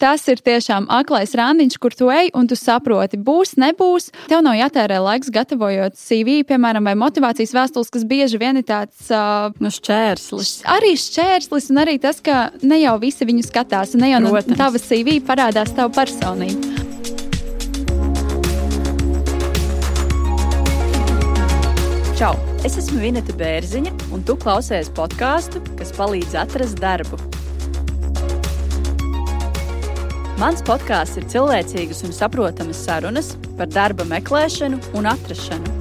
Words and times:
tas 0.00 0.24
ir 0.32 0.40
tiešām 0.40 0.88
aklais 0.92 1.34
randiņš, 1.36 1.76
kur 1.82 1.94
tu 1.96 2.08
ej 2.12 2.32
un 2.36 2.48
tu 2.50 2.56
saproti, 2.58 3.20
būs, 3.20 3.54
nebūs. 3.60 4.10
Tev 4.30 4.42
nav 4.46 4.56
jātērē 4.58 5.00
laiks 5.04 5.30
gatavojot 5.34 5.98
CV, 6.00 6.40
piemēram, 6.48 6.88
vai 6.88 6.96
motivācijas 6.98 7.54
vēstules, 7.56 7.92
kas 7.92 8.06
bieži 8.08 8.40
vien 8.40 8.60
ir 8.60 8.66
tāds 8.68 9.10
uh, 9.12 9.52
nu, 9.60 9.72
šķērslis. 9.72 10.60
Arī 10.70 10.94
šķērslis, 10.98 11.70
un 11.72 11.84
arī 11.84 11.98
tas, 12.02 12.22
ka 12.24 12.48
ne 12.64 12.80
jau 12.82 12.96
visi 13.02 13.28
viņu 13.28 13.46
skatās, 13.46 13.94
un 13.94 14.06
ne 14.06 14.14
jau 14.14 14.22
Protams. 14.24 14.52
no 14.52 14.60
tavas 14.60 14.86
CV 14.88 15.20
parādās 15.24 15.74
tava 15.76 15.92
personība. 16.00 16.88
Čau! 22.20 22.34
Es 22.68 22.74
esmu 22.76 22.98
Vineta 23.00 23.32
Bērziņa, 23.40 23.94
un 24.12 24.20
tu 24.28 24.34
klausies 24.36 24.90
podkāstu, 24.92 25.62
kas 25.78 25.94
palīdz 25.96 26.36
atrast 26.42 26.76
darbu. 26.82 27.16
Mans 30.40 30.62
podkāsts 30.64 31.18
ir 31.20 31.26
cilvēcīgas 31.28 31.98
un 32.06 32.14
saprotamas 32.16 32.78
sarunas 32.86 33.26
par 33.58 33.68
darba 33.68 34.06
meklēšanu 34.08 34.78
un 34.96 35.08
atrašanu. 35.10 35.74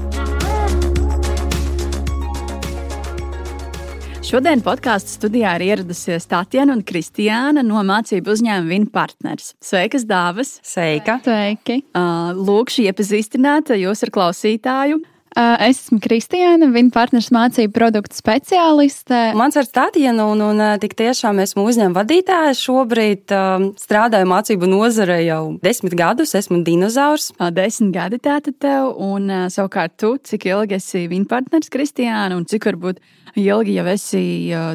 Šodien 4.28 4.60
podkāstu 4.60 5.16
studijā 5.16 5.54
ir 5.62 5.64
ieradusies 5.70 6.28
Tatjana 6.28 6.76
un 6.76 6.84
Kristiāna 6.84 7.64
no 7.64 7.80
mācību 7.88 8.36
uzņēmuma 8.36 8.74
Viņa 8.74 8.92
partners. 8.92 9.54
Sveikas, 9.64 10.04
Dāvas! 10.10 10.58
Sveika! 10.60 11.22
Sveiki! 11.24 11.80
Lūkšu 11.96 12.84
iepazīstināt 12.90 13.72
jūs 13.80 14.04
ar 14.04 14.12
klausītāju. 14.20 15.00
Es 15.40 15.78
esmu 15.86 16.02
Kristiāna, 16.04 16.68
viņa 16.74 16.92
partneris 16.92 17.30
mācību 17.32 17.72
produktu 17.72 18.18
speciāliste. 18.18 19.20
Mans 19.40 19.56
vārds 19.56 19.72
Tatjana, 19.72 20.26
un, 20.28 20.42
un 20.44 20.64
tik 20.82 20.98
tiešām 21.00 21.40
esmu 21.40 21.64
uzņēmuma 21.70 22.02
vadītāja. 22.02 22.58
Šobrīd 22.60 23.32
um, 23.36 23.70
strādāju 23.80 24.28
mācību 24.28 24.68
nozare 24.68 25.22
jau 25.24 25.42
desmit 25.64 25.96
gadus, 26.00 26.36
esmu 26.36 26.60
dinozaurs. 26.68 27.30
Desmit 27.56 27.94
gadi 27.96 28.20
tātad 28.20 28.58
tev, 28.60 28.92
un 29.00 29.32
savukārt 29.54 29.96
tu, 30.02 30.18
cik 30.20 30.50
ilgi 30.52 30.76
esi 30.76 31.06
viņa 31.08 31.32
partneris 31.32 31.72
Kristiāna, 31.72 32.36
un 32.36 32.44
cik 32.50 32.68
varbūt 32.74 33.00
ilgi 33.40 33.80
jau 33.80 33.88
esi 33.96 34.26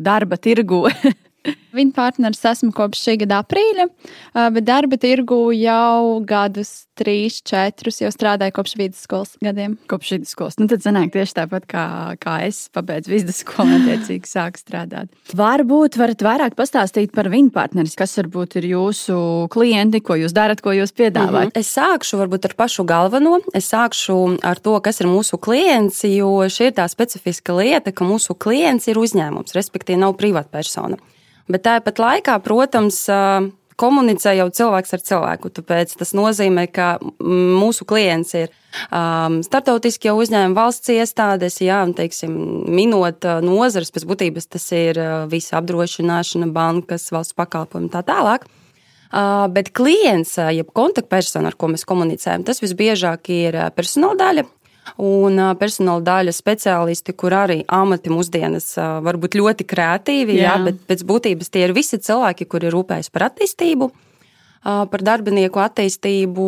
darba 0.07 0.41
tirgu? 0.41 0.87
Viņa 1.75 1.93
partneris 1.93 2.45
esmu 2.49 2.71
kopš 2.73 3.03
šī 3.05 3.15
gada 3.25 3.43
aprīļa, 3.43 3.85
bet 4.55 4.65
darba 4.65 4.97
tirgu 5.01 5.51
jau 5.53 6.23
gadus, 6.25 6.87
trīs, 6.97 7.41
četrus 7.45 7.99
jau 8.01 8.11
strādāju 8.15 8.55
kopš 8.55 8.77
vidusskolas 8.79 9.35
gadiem. 9.43 9.75
Kopš 9.91 10.15
vidusskolas. 10.15 10.57
Nu, 10.61 10.69
tad 10.71 10.85
sanāk 10.85 11.11
tieši 11.13 11.37
tāpat 11.41 11.67
kā, 11.69 11.87
kā 12.23 12.37
es 12.47 12.69
pabeidzu 12.75 13.13
vidusskolu 13.13 13.67
un 13.75 13.77
attiecīgi 13.83 14.31
sāku 14.31 14.63
strādāt. 14.63 15.11
Varbūt 15.37 15.99
varat 16.01 16.25
vairāk 16.25 16.57
pastāstīt 16.59 17.13
par 17.17 17.29
viņu 17.33 17.53
partneri, 17.55 17.93
kas 17.99 18.15
varbūt 18.23 18.59
ir 18.61 18.71
jūsu 18.71 19.19
klienti, 19.53 20.01
ko 20.05 20.17
jūs 20.23 20.37
darat, 20.37 20.63
ko 20.65 20.73
jūs 20.73 20.95
piedāvājat. 20.95 21.51
Mm 21.51 21.57
-hmm. 21.57 21.61
Es 21.61 21.75
sākšu 21.75 22.23
varbūt 22.23 22.49
ar 22.49 22.55
pašu 22.57 22.87
galveno. 22.89 23.41
Es 23.53 23.69
sākšu 23.73 24.39
ar 24.43 24.63
to, 24.63 24.79
kas 24.81 25.01
ir 25.01 25.11
mūsu 25.11 25.41
klients, 25.41 26.05
jo 26.05 26.31
šī 26.47 26.71
ir 26.71 26.79
tā 26.79 26.89
specifiska 26.89 27.53
lieta, 27.53 27.93
ka 27.93 28.05
mūsu 28.05 28.39
klients 28.39 28.89
ir 28.89 28.97
uzņēmums, 28.97 29.53
respektīvi 29.53 29.99
nav 29.99 30.15
privātpersona. 30.17 30.97
Bet 31.51 31.67
tāpat 31.67 32.01
laikā, 32.01 32.39
protams, 32.45 33.03
komunicē 33.81 34.35
jau 34.39 34.47
cilvēks 34.55 34.95
ar 34.97 35.03
cilvēku. 35.05 35.51
Tāpēc 35.55 35.95
tas 35.99 36.15
nozīmē, 36.17 36.67
ka 36.73 36.95
mūsu 37.21 37.87
klients 37.89 38.35
ir 38.39 38.53
um, 38.89 39.41
startautiskie 39.45 40.15
uzņēmumi, 40.15 40.57
valsts 40.57 40.93
iestādes, 40.95 41.59
jā, 41.65 41.83
un, 41.87 41.95
teiksim, 41.97 42.35
minot 42.71 43.27
nozares, 43.45 43.93
pēc 43.95 44.07
būtības 44.09 44.51
tas 44.57 44.69
ir 44.77 45.01
visa 45.33 45.59
apdrošināšana, 45.61 46.51
bankas, 46.55 47.11
valsts 47.15 47.37
pakalpojumi 47.37 47.91
un 47.91 47.95
tā 47.95 48.05
tālāk. 48.07 48.47
Uh, 49.15 49.45
bet 49.53 49.71
klients, 49.77 50.33
jeb 50.51 50.73
kontaktpersona, 50.75 51.53
ar 51.53 51.59
ko 51.59 51.69
mēs 51.71 51.85
komunicējam, 51.87 52.43
tas 52.47 52.59
visbiežāk 52.63 53.31
ir 53.31 53.59
personāla 53.77 54.19
daļa, 54.19 54.47
un 55.01 55.41
personāla 55.61 56.03
daļa 56.05 56.33
speciālisti, 56.35 57.15
kur 57.17 57.35
arī 57.35 57.61
amati 57.69 58.13
mūsdienas 58.13 58.75
var 59.05 59.19
būt 59.21 59.39
ļoti 59.41 59.67
kreatīvi, 59.69 60.39
jā. 60.39 60.55
Jā, 60.55 60.57
bet 60.67 60.83
pēc 60.89 61.05
būtības 61.09 61.51
tie 61.51 61.67
ir 61.67 61.75
visi 61.77 61.99
cilvēki, 61.99 62.49
kuri 62.51 62.73
rūpējas 62.75 63.13
par 63.15 63.31
attīstību. 63.31 63.91
Par 64.65 65.03
darbinieku 65.05 65.61
attīstību, 65.61 66.45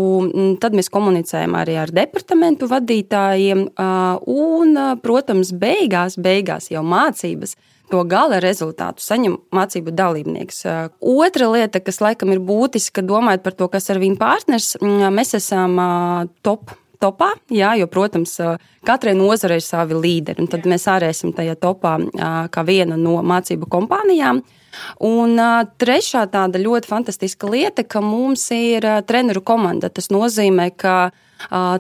tad 0.62 0.72
mēs 0.72 0.88
komunicējam 0.88 1.52
arī 1.58 1.75
ar 1.76 1.91
departamentu 1.92 2.64
vadītājiem. 2.70 3.66
Un, 3.76 4.78
protams, 5.04 5.50
beigās, 5.52 6.16
beigās 6.16 6.70
jau 6.72 6.80
mācības 6.80 7.52
to 7.92 8.00
gala 8.08 8.41
rezultātu 8.42 9.04
saņem 9.04 9.36
mācību 9.54 9.92
dalībnieks. 9.94 10.64
Otra 11.04 11.50
lieta, 11.52 11.84
kas 11.84 12.00
laikam 12.00 12.32
ir 12.32 12.41
būtiska, 12.41 13.04
domājot 13.04 13.44
par 13.44 13.54
to, 13.60 13.69
kas 13.76 13.92
ir 13.92 14.00
viņa 14.02 14.19
partners, 14.19 14.72
mēs 14.80 15.36
esam 15.36 15.76
top 16.41 16.72
topā, 17.00 17.32
jā, 17.52 17.74
jo, 17.80 17.88
protams, 17.90 18.36
katrai 18.86 19.16
nozarei 19.18 19.60
ir 19.60 19.66
savi 19.66 19.98
līderi, 19.98 20.46
tad 20.50 20.68
mēs 20.68 20.86
arī 20.90 21.10
esam 21.12 21.34
tajā 21.36 21.56
topā 21.60 21.96
kā 22.52 22.66
viena 22.66 22.98
no 23.00 23.18
mācību 23.26 23.68
kompānijām. 23.72 24.42
Un 25.00 25.38
trešā 25.80 26.26
tāda 26.32 26.60
ļoti 26.60 26.90
fantastiska 26.90 27.48
lieta, 27.48 27.84
ka 27.84 28.02
mums 28.04 28.50
ir 28.52 28.84
treneru 29.08 29.40
komanda. 29.40 29.88
Tas 29.88 30.10
nozīmē, 30.12 30.68
ka 30.76 30.96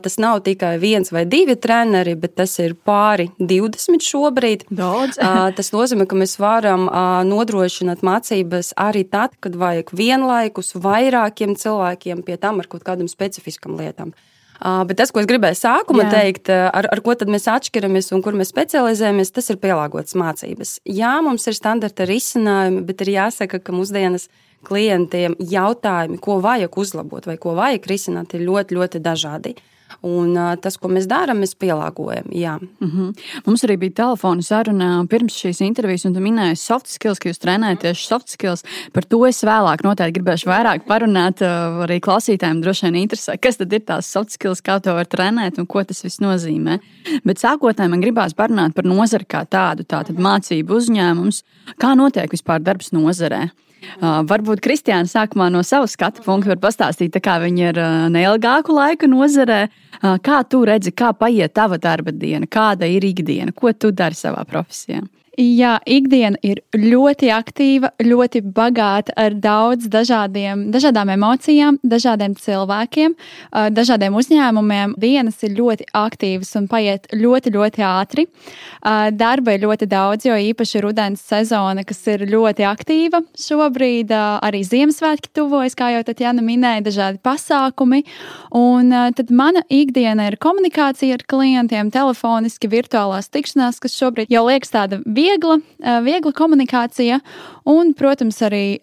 tas 0.04 0.18
nav 0.20 0.42
tikai 0.44 0.76
viens 0.80 1.12
vai 1.12 1.24
divi 1.24 1.56
treneri, 1.56 2.14
bet 2.20 2.36
tas 2.36 2.58
ir 2.60 2.74
pāri 2.76 3.28
20 3.38 4.04
šobrīd. 4.04 4.66
Daudz. 4.68 5.20
tas 5.56 5.72
nozīmē, 5.72 6.06
ka 6.08 6.16
mēs 6.16 6.36
varam 6.40 6.88
nodrošināt 7.28 8.04
mācības 8.06 8.74
arī 8.76 9.06
tad, 9.08 9.36
kad 9.40 9.56
vajag 9.56 9.92
vienlaikus 9.96 10.74
vairākiem 10.76 11.56
cilvēkiem 11.56 12.24
pie 12.24 12.36
tam 12.40 12.60
ar 12.60 12.70
kaut 12.72 12.84
kādām 12.86 13.12
specifiskām 13.12 13.76
lietām. 13.80 14.12
Bet 14.60 14.96
tas, 14.96 15.12
ko 15.12 15.20
es 15.20 15.28
gribēju 15.28 15.58
sākumā 15.58 16.06
Jā. 16.06 16.12
teikt, 16.16 16.50
ar, 16.50 16.88
ar 16.88 17.02
ko 17.04 17.12
mēs 17.28 17.48
atšķiramies 17.52 18.08
un 18.16 18.22
kur 18.24 18.36
mēs 18.38 18.52
specializējamies, 18.54 19.34
tas 19.36 19.50
ir 19.52 19.60
pielāgotas 19.60 20.16
mācības. 20.16 20.78
Jā, 20.88 21.12
mums 21.24 21.44
ir 21.50 21.58
standarta 21.58 22.06
risinājumi, 22.08 22.82
bet 22.88 23.04
ir 23.04 23.12
jāsaka, 23.18 23.60
ka 23.60 23.76
mūsdienas 23.76 24.30
klientiem 24.66 25.36
jautājumi, 25.38 26.18
ko 26.22 26.40
vajag 26.44 26.80
uzlabot 26.80 27.28
vai 27.28 27.36
ko 27.40 27.54
vajag 27.58 27.90
risināt, 27.90 28.34
ir 28.34 28.46
ļoti, 28.48 28.78
ļoti 28.80 29.02
dažādi. 29.04 29.56
Un 30.06 30.36
tas, 30.62 30.76
ko 30.78 30.90
mēs 30.92 31.06
darām, 31.10 31.40
mēs 31.42 31.54
pielāgojam. 31.58 32.28
Jā. 32.30 32.58
Mm 32.80 32.90
-hmm. 32.90 33.14
Mums 33.46 33.64
arī 33.64 33.76
bija 33.78 33.92
telefona 34.02 34.42
saruna 34.42 35.06
pirms 35.10 35.34
šīs 35.34 35.62
intervijas, 35.64 36.04
un 36.04 36.14
tu 36.14 36.20
minēji 36.20 36.56
soft 36.56 36.88
skills, 36.88 37.18
ka 37.18 37.28
jūs 37.28 37.38
trenējat 37.38 37.80
tieši 37.80 38.06
soft 38.06 38.28
skills. 38.28 38.64
Par 38.92 39.04
to 39.04 39.26
es 39.26 39.42
vēlāk 39.44 39.84
noteikti 39.84 40.20
gribēšu 40.20 40.46
vairāk 40.46 40.86
parunāt. 40.86 41.40
Arī 41.86 42.00
klausītājiem 42.00 42.62
droši 42.62 42.86
vien 42.86 42.94
interesē, 42.94 43.38
kas 43.40 43.56
tad 43.56 43.72
ir 43.72 43.80
tās 43.80 44.12
soft 44.12 44.30
skills, 44.30 44.60
kā 44.60 44.80
to 44.80 44.94
var 44.94 45.06
trenēt 45.06 45.58
un 45.58 45.66
ko 45.66 45.84
tas 45.84 46.04
viss 46.04 46.20
nozīmē. 46.20 46.78
Bet 47.24 47.38
sākotnēji 47.38 47.90
man 47.90 48.00
gribās 48.00 48.34
parunāt 48.34 48.74
par 48.74 48.84
nozari 48.84 49.24
kā 49.24 49.44
tādu, 49.44 49.82
tātad 49.84 50.16
mācību 50.18 50.76
uzņēmums. 50.76 51.42
Kā 51.78 51.94
notiek 51.96 52.30
vispār 52.30 52.62
darbs 52.62 52.92
nozarē? 52.92 53.50
Uh, 53.96 54.22
varbūt 54.26 54.62
Kristiāna 54.64 55.08
sākumā 55.08 55.46
no 55.52 55.62
savas 55.64 55.94
skatu 55.96 56.24
punkta 56.24 56.54
var 56.54 56.60
pastāstīt, 56.64 57.16
kā 57.22 57.36
viņa 57.42 57.66
ir 57.70 57.80
uh, 57.80 58.06
neilgāku 58.12 58.74
laiku 58.76 59.08
nozarē. 59.10 59.66
Uh, 60.00 60.16
kā 60.22 60.40
tu 60.48 60.62
redzi, 60.68 60.92
kā 60.96 61.12
paiet 61.16 61.54
tava 61.56 61.78
darba 61.80 62.12
diena, 62.12 62.48
kāda 62.48 62.88
ir 62.90 63.04
ikdiena, 63.06 63.54
ko 63.56 63.72
tu 63.72 63.92
dari 63.92 64.18
savā 64.18 64.44
profesijā? 64.48 65.04
Jā, 65.36 65.74
ikdiena 65.84 66.38
ir 66.40 66.62
ļoti 66.72 67.28
aktīva, 67.28 67.90
ļoti 68.00 68.40
bagāta 68.56 69.12
ar 69.20 69.34
daudz 69.36 69.84
dažādiem, 69.92 70.70
dažādām 70.72 71.10
emocijām, 71.12 71.76
dažādiem 71.84 72.32
cilvēkiem, 72.40 73.12
dažādiem 73.76 74.16
uzņēmumiem. 74.16 74.94
Dienas 74.96 75.42
ir 75.44 75.52
ļoti 75.58 75.90
aktīvas 75.92 76.54
un 76.56 76.68
paiet 76.70 77.04
ļoti, 77.12 77.52
ļoti 77.52 77.84
ātri. 77.84 78.24
Darba 79.12 79.52
ir 79.52 79.66
ļoti 79.66 79.88
daudz, 79.90 80.24
jo 80.24 80.38
īpaši 80.40 80.80
rudens 80.86 81.20
sezona, 81.20 81.84
kas 81.84 82.00
ir 82.14 82.24
ļoti 82.32 82.64
aktīva 82.70 83.20
šobrīd, 83.36 84.16
arī 84.16 84.64
Ziemassvētki 84.64 85.34
tuvojas, 85.36 85.76
kā 85.76 85.90
jau 85.98 86.00
Tatjana 86.08 86.40
minēja, 86.40 86.86
dažādi 86.88 87.20
pasākumi. 87.20 88.06
Un 88.56 88.88
tad 88.88 89.28
mana 89.28 89.66
ikdiena 89.68 90.30
ir 90.30 90.40
komunikācija 90.40 91.20
ar 91.20 91.28
klientiem, 91.28 91.92
telefoniski, 91.92 92.72
virtuālās 92.72 93.28
tikšanās, 93.28 93.84
kas 93.84 94.00
šobrīd 94.00 94.32
jau 94.32 94.46
liekas 94.48 94.72
tāda 94.72 95.04
viegla 95.04 95.25
viegla, 95.26 95.58
viegla 96.06 96.32
komunikācija, 96.36 97.20
un, 97.68 97.92
protams, 97.96 98.38
arī 98.46 98.78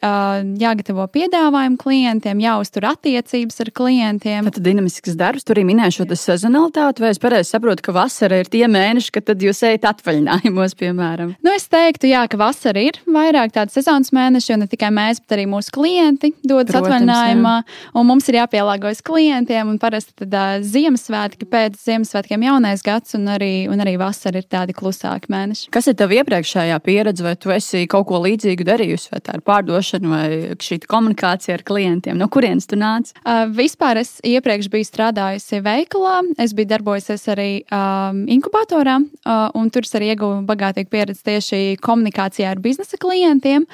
jāgatavo 0.59 1.05
piedāvājumu 1.13 1.79
klientiem, 1.81 2.41
jāuztur 2.43 2.87
attiecības 2.91 3.63
ar 3.63 3.71
klientiem. 3.75 4.49
Tad 4.53 4.63
dinamisks 4.65 5.15
darbs, 5.19 5.45
tur 5.47 5.57
arī 5.57 5.65
minēju 5.71 5.97
šo 5.97 6.07
sezonalitāti, 6.19 7.03
vai 7.03 7.13
es 7.13 7.21
pareizi 7.21 7.53
saprotu, 7.53 7.85
ka 7.87 7.95
vasara 7.95 8.41
ir 8.43 8.51
tie 8.51 8.65
mēneši, 8.71 9.13
kad 9.15 9.31
jūs 9.33 9.63
ejat 9.67 9.87
atvaļinājumos, 9.93 10.75
piemēram? 10.79 11.33
Nu, 11.43 11.53
es 11.55 11.67
teiktu, 11.71 12.09
jā, 12.11 12.25
ka 12.29 12.39
vasara 12.41 12.83
ir 12.83 12.99
vairāk 13.07 13.55
tāda 13.55 13.73
sezonas 13.73 14.13
mēneša, 14.15 14.51
jo 14.53 14.59
ne 14.61 14.69
tikai 14.71 14.91
mēs, 14.93 15.23
bet 15.23 15.37
arī 15.37 15.47
mūsu 15.49 15.73
klienti 15.73 16.33
dodas 16.43 16.73
Protams, 16.73 16.91
atvaļinājumā, 16.91 17.55
jā. 17.63 17.93
un 17.99 18.09
mums 18.09 18.29
ir 18.29 18.39
jāpielāgojas 18.41 19.03
klientiem, 19.05 19.73
un 19.73 19.81
parasti 19.81 20.15
tad 20.23 20.37
uh, 20.37 20.53
Ziemassvētki 20.63 21.47
pēc 21.49 21.79
Ziemassvētkiem 21.81 22.47
jaunais 22.49 22.85
gads, 22.85 23.17
un 23.17 23.31
arī, 23.35 23.53
un 23.71 23.83
arī 23.83 23.97
vasara 24.01 24.43
ir 24.43 24.47
tādi 24.51 24.75
klusāki 24.77 25.31
mēneši. 25.33 25.69
Kas 25.73 25.89
ir 25.89 25.97
tev 25.99 26.13
iepriekš? 26.13 26.33
iepriekšējā 26.33 26.79
pieredze, 26.83 27.23
vai 27.23 27.35
tu 27.37 27.51
esi 27.53 27.85
kaut 27.87 28.07
ko 28.09 28.19
līdzīgu 28.23 28.65
darījusi, 28.73 29.11
vai 29.13 29.21
tā 29.23 29.37
ir 29.37 29.45
pārdošana, 29.47 30.11
vai 30.11 30.27
šī 30.63 30.81
komunikācija 30.89 31.57
ar 31.57 31.65
klientiem? 31.67 32.19
No 32.19 32.27
kurienes 32.33 32.67
tu 32.69 32.79
nāc? 32.79 33.13
Uh, 33.23 33.45
vispār 33.53 34.01
es 34.01 34.17
iepriekš 34.25 34.69
biju 34.73 34.89
strādājusi 34.89 35.61
veikalā, 35.63 36.19
es 36.41 36.55
biju 36.57 36.71
darbojusies 36.73 37.25
arī 37.33 37.49
um, 37.69 38.23
inkubatorā, 38.33 38.99
uh, 38.99 39.47
un 39.59 39.71
tur 39.73 39.87
es 39.87 39.95
arī 39.97 40.11
ieguvu 40.13 40.41
bagātīgu 40.49 40.91
pieredzi 40.93 41.25
tieši 41.29 41.61
komunikācijā 41.83 42.51
ar 42.51 42.61
biznesa 42.63 42.99
klientiem. 43.01 43.67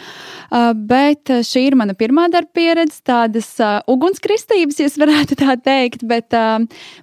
Uh, 0.49 0.71
bet 0.73 1.31
šī 1.45 1.67
ir 1.69 1.77
mana 1.79 1.95
pirmā 1.97 2.27
darba 2.33 2.51
pieredze, 2.55 3.01
tādas 3.07 3.51
uh, 3.63 3.79
ugunskristības, 3.89 4.79
ja 4.81 4.89
varētu 4.99 5.37
tā 5.39 5.55
teikt. 5.63 6.05
Bet 6.09 6.35
uh, 6.37 6.59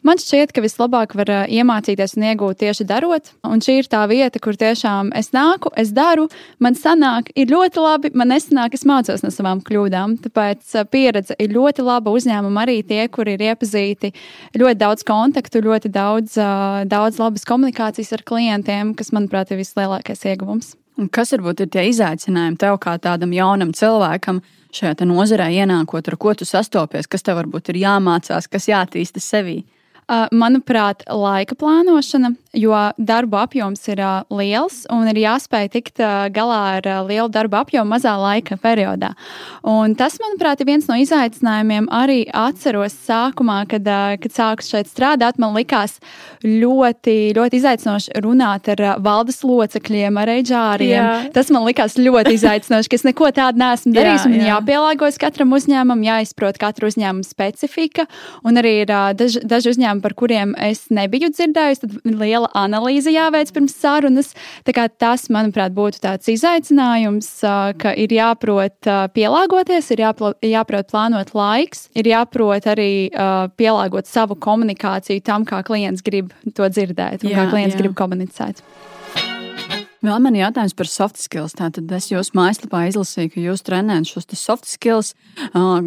man 0.06 0.20
šķiet, 0.20 0.52
ka 0.54 0.64
vislabāk 0.64 1.16
var 1.18 1.32
uh, 1.32 1.42
iemācīties 1.48 2.16
un 2.18 2.28
iegūt 2.30 2.60
tieši 2.64 2.86
darot. 2.88 3.32
Un 3.46 3.62
šī 3.64 3.80
ir 3.80 3.90
tā 3.90 4.02
vieta, 4.10 4.42
kur 4.42 4.58
tiešām 4.58 5.12
es 5.16 5.32
nāku, 5.36 5.72
es 5.78 5.92
daru, 5.96 6.28
man 6.62 6.76
sanāk, 6.78 7.32
ir 7.38 7.50
ļoti 7.52 7.82
labi, 7.82 7.85
man 8.16 8.32
nesanāk, 8.32 8.74
es 8.76 8.86
mācos 8.88 9.24
no 9.24 9.30
savām 9.34 9.62
kļūdām. 9.66 10.18
Tāpēc 10.24 10.74
uh, 10.76 10.86
pieredze 10.90 11.36
ir 11.42 11.54
ļoti 11.56 11.84
laba 11.86 12.12
uzņēmuma 12.14 12.64
arī 12.66 12.80
tie, 12.86 13.04
kuri 13.12 13.36
ir 13.36 13.46
iepazīti 13.50 14.12
ļoti 14.58 14.80
daudz 14.82 15.06
kontaktu, 15.06 15.64
ļoti 15.66 15.92
daudz, 15.94 16.36
uh, 16.40 16.82
daudz 16.88 17.20
labas 17.22 17.46
komunikācijas 17.48 18.14
ar 18.16 18.26
klientiem, 18.26 18.92
kas, 18.98 19.12
manuprāt, 19.16 19.52
ir 19.52 19.62
vislielākais 19.62 20.26
ieguvums. 20.32 20.74
Un 20.96 21.10
kas 21.12 21.34
varbūt 21.34 21.60
ir 21.60 21.72
tie 21.72 21.88
izaicinājumi 21.90 22.56
tev 22.60 22.78
kā 22.80 22.94
tādam 23.02 23.34
jaunam 23.36 23.74
cilvēkam 23.76 24.40
šajā 24.76 25.08
nozarē 25.08 25.50
ienākot, 25.52 26.08
ar 26.08 26.16
ko 26.20 26.32
tu 26.34 26.48
sastopies, 26.48 27.08
kas 27.08 27.24
tev 27.24 27.40
varbūt 27.40 27.72
ir 27.72 27.82
jāmācās, 27.84 28.48
kas 28.48 28.68
jātīsta 28.70 29.20
sevī? 29.20 29.60
Manuprāt, 30.06 31.02
laika 31.10 31.56
plānošana, 31.58 32.30
jo 32.56 32.74
darba 32.96 33.44
apjoms 33.46 33.82
ir 33.92 34.00
liels 34.32 34.82
un 34.92 35.06
ir 35.10 35.20
jāspēj 35.20 35.68
tikt 35.76 36.02
galā 36.34 36.60
ar 36.78 36.88
lielu 37.06 37.28
darba 37.32 37.62
apjomu 37.64 37.94
mazā 37.94 38.14
laika 38.20 38.56
periodā. 38.60 39.12
Un 39.66 39.94
tas, 39.98 40.16
manuprāt, 40.22 40.62
ir 40.62 40.70
viens 40.70 40.88
no 40.88 40.96
izaicinājumiem. 41.00 41.88
Arī 41.92 42.24
atceros 42.32 42.96
sākumā, 43.06 43.62
kad, 43.70 43.86
kad 44.22 44.34
sāku 44.34 44.66
šeit 44.66 44.90
strādāt, 44.90 45.40
man 45.42 45.54
likās 45.56 45.98
ļoti, 46.44 47.34
ļoti 47.36 47.60
izaicinoši 47.60 48.22
runāt 48.24 48.70
ar 48.74 48.82
valdes 49.04 49.42
locekļiem, 49.46 50.18
ar 50.20 50.32
eģāriem. 50.36 50.94
Jā. 50.96 51.12
Tas 51.34 51.50
man 51.54 51.66
likās 51.68 51.98
ļoti 52.00 52.36
izaicinoši, 52.38 52.90
ka 52.90 53.00
es 53.00 53.06
neko 53.06 53.30
tādu 53.36 53.62
neesmu 53.62 53.94
darījis. 53.96 54.24
Jā, 54.24 54.32
man 54.32 54.40
jā. 54.40 54.50
jāpielāgojas 54.54 55.20
katram 55.20 55.54
uzņēmumam, 55.56 56.04
jāizprot 56.06 56.60
katra 56.62 56.90
uzņēmuma 56.90 57.26
specifika. 57.26 58.06
Un 58.46 58.60
arī 58.60 58.76
ir 58.84 58.94
daži, 59.18 59.42
daži 59.44 59.74
uzņēmumi, 59.74 60.04
par 60.04 60.16
kuriem 60.18 60.54
es 60.68 60.86
nebiju 60.94 61.32
dzirdējusi, 61.34 61.84
tad 61.84 62.16
liela 62.16 62.45
analīze 62.54 63.12
jāveic 63.14 63.52
pirms 63.54 63.76
sarunas. 63.76 64.32
Tas, 64.66 65.26
manuprāt, 65.32 65.74
būtu 65.76 66.00
tāds 66.04 66.28
izaicinājums, 66.30 67.28
ka 67.80 67.94
ir 67.98 68.12
jāprot 68.16 68.90
pielāgoties, 69.16 69.90
ir 69.94 70.04
jāprot 70.06 70.90
plānot 70.90 71.32
laiks, 71.36 71.88
ir 71.96 72.10
jāprot 72.12 72.68
arī 72.70 72.90
pielāgot 73.58 74.10
savu 74.10 74.38
komunikāciju 74.38 75.24
tam, 75.26 75.46
kā 75.48 75.62
klients 75.66 76.04
grib 76.06 76.34
to 76.54 76.68
dzirdēt 76.68 77.24
un 77.24 77.32
jā, 77.32 77.38
kā 77.38 77.48
klients 77.54 77.76
jā. 77.76 77.82
grib 77.84 77.96
komunicēt. 77.98 78.62
Vēl 80.06 80.22
man 80.22 80.36
ir 80.36 80.44
jautājums 80.44 80.74
par 80.78 80.86
soft 80.90 81.18
skills. 81.18 81.56
Tātad 81.58 81.90
es 81.96 82.08
jūsu 82.12 82.36
mājaslapā 82.38 82.84
izlasīju, 82.90 83.32
ka 83.34 83.42
jūs 83.42 83.64
trenējat 83.66 84.10
šos 84.12 84.28
soft 84.38 84.68
skills. 84.70 85.14
Uh, 85.50 85.80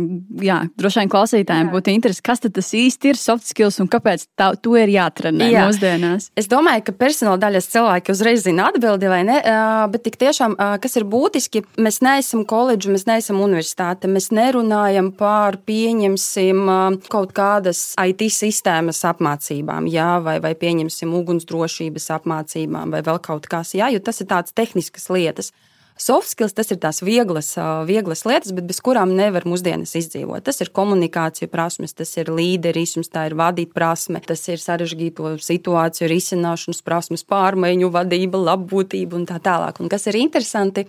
jā, 0.44 0.60
droši 0.80 1.04
vien 1.04 1.12
klausītājiem 1.13 1.69
jā. 1.69 1.74
būtu 1.74 1.94
interesanti, 1.94 2.25
kas 2.27 2.44
tas 2.44 2.71
īsti 2.75 3.13
ir 3.13 3.19
soft 3.19 3.48
skills 3.48 3.80
un 3.80 3.88
kāpēc 3.92 4.25
tā, 4.38 4.51
to 4.60 4.75
ir 4.80 4.92
jātrenē 4.92 5.48
jā. 5.54 5.63
mūsdienās. 5.69 6.30
Es 6.39 6.50
domāju, 6.51 6.83
ka 6.89 6.95
personāla 7.00 7.39
daļas 7.45 7.69
cilvēki 7.71 8.13
uzreiz 8.13 8.44
zina 8.44 8.68
atbildi, 8.74 9.07
vai 9.12 9.21
ne? 9.27 9.38
Uh, 9.39 9.86
bet 9.94 10.04
tik 10.07 10.19
tiešām, 10.19 10.57
uh, 10.57 10.75
kas 10.83 11.00
ir 11.00 11.07
būtiski, 11.10 11.63
mēs 11.80 12.01
neesam 12.06 12.44
koledža, 12.50 12.92
mēs 12.94 13.07
neesam 13.07 13.39
universitāte, 13.45 14.12
mēs 14.12 14.30
nerunājam 14.36 15.13
par 15.15 15.62
pieņemsim 15.69 16.65
kaut 17.10 17.33
kādas 17.38 17.94
IT 17.95 18.25
sistēmas 18.33 19.01
apmācībām, 19.07 19.88
jā, 19.89 20.12
vai, 20.25 20.38
vai 20.44 20.54
pieņemsim 20.60 21.15
ugunsdrošības 21.22 22.10
apmācībām, 22.19 22.92
vai 22.94 23.04
vēl 23.06 23.22
kaut 23.24 23.48
kas. 23.50 23.74
Jā, 23.77 23.89
tas 24.10 24.22
ir 24.22 24.30
tādas 24.30 24.56
tehniskas 24.58 25.08
lietas. 25.14 25.54
Soft 26.00 26.32
skills 26.32 26.54
tas 26.56 26.70
ir 26.72 26.78
tās 26.80 27.02
vieglas, 27.04 27.50
vieglas 27.84 28.22
lietas, 28.24 28.54
bet 28.56 28.64
bez 28.70 28.78
kurām 28.80 29.12
nevar 29.18 29.44
mūsdienas 29.44 29.98
izdzīvot. 30.00 30.46
Tas 30.48 30.62
ir 30.64 30.72
komunikācija 30.72 31.50
prasmes, 31.52 31.92
tas 31.92 32.14
ir 32.16 32.32
līderisms, 32.32 33.12
tā 33.12 33.26
ir 33.28 33.36
vadīt 33.36 33.74
prasme, 33.76 34.22
tas 34.24 34.46
ir 34.48 34.64
sarežģīto 34.64 35.34
situāciju 35.44 36.08
risināšanas 36.08 36.80
prasmes, 36.88 37.26
pārmaiņu 37.28 37.92
vadība, 37.92 38.40
labbūtība 38.48 39.20
un 39.20 39.28
tā 39.28 39.42
tālāk. 39.44 39.84
Un 39.84 39.92
kas 39.92 40.08
ir 40.08 40.22
interesanti, 40.22 40.86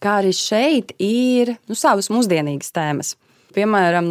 kā 0.00 0.22
arī 0.22 0.32
šeit 0.32 0.96
ir 1.04 1.58
nu, 1.68 1.76
savas 1.76 2.08
mūsdienīgas 2.08 2.72
tēmas. 2.72 3.12
Piemēram, 3.54 4.10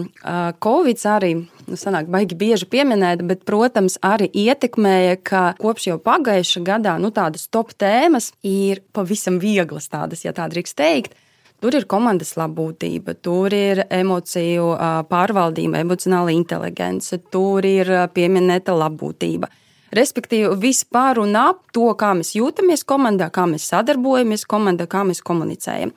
Covid 0.63 1.01
arī 1.11 1.33
nu, 1.35 1.77
sanāk, 1.77 2.07
baigi 2.11 2.37
bieži 2.39 2.67
pieminēt, 2.69 3.21
bet, 3.27 3.43
protams, 3.45 3.97
arī 4.05 4.29
ietekmēja, 4.31 5.19
ka 5.25 5.43
kopš 5.59 5.89
jau 5.91 5.99
pagājušā 6.01 6.63
gadā 6.65 6.95
nu, 7.01 7.11
tādas 7.13 7.49
top 7.51 7.75
tēmas 7.77 8.31
ir 8.45 8.81
pavisam 8.95 9.37
vieglas, 9.41 9.89
tādas, 9.91 10.23
ja 10.25 10.33
tā 10.35 10.47
drīkst 10.51 10.77
teikt. 10.79 11.19
Tur 11.63 11.73
ir 11.77 11.85
komandas 11.89 12.33
labbūtība, 12.37 13.15
tur 13.23 13.53
ir 13.55 13.85
emociju 13.89 14.73
pārvaldība, 15.09 15.79
emocionāla 15.85 16.33
inteligence, 16.35 17.17
tur 17.31 17.65
ir 17.65 17.89
pieminēta 18.13 18.75
labbūtība. 18.75 19.49
Respektīvi, 19.95 20.51
viss 20.59 20.83
pār 20.83 21.21
un 21.23 21.37
ap 21.39 21.61
to, 21.73 21.87
kā 21.95 22.11
mēs 22.17 22.33
jūtamies 22.35 22.83
komandā, 22.87 23.29
kā 23.31 23.45
mēs 23.47 23.69
sadarbojamies 23.71 24.43
komandā, 24.49 24.89
kā 24.91 25.05
mēs 25.07 25.23
komunicējam. 25.23 25.93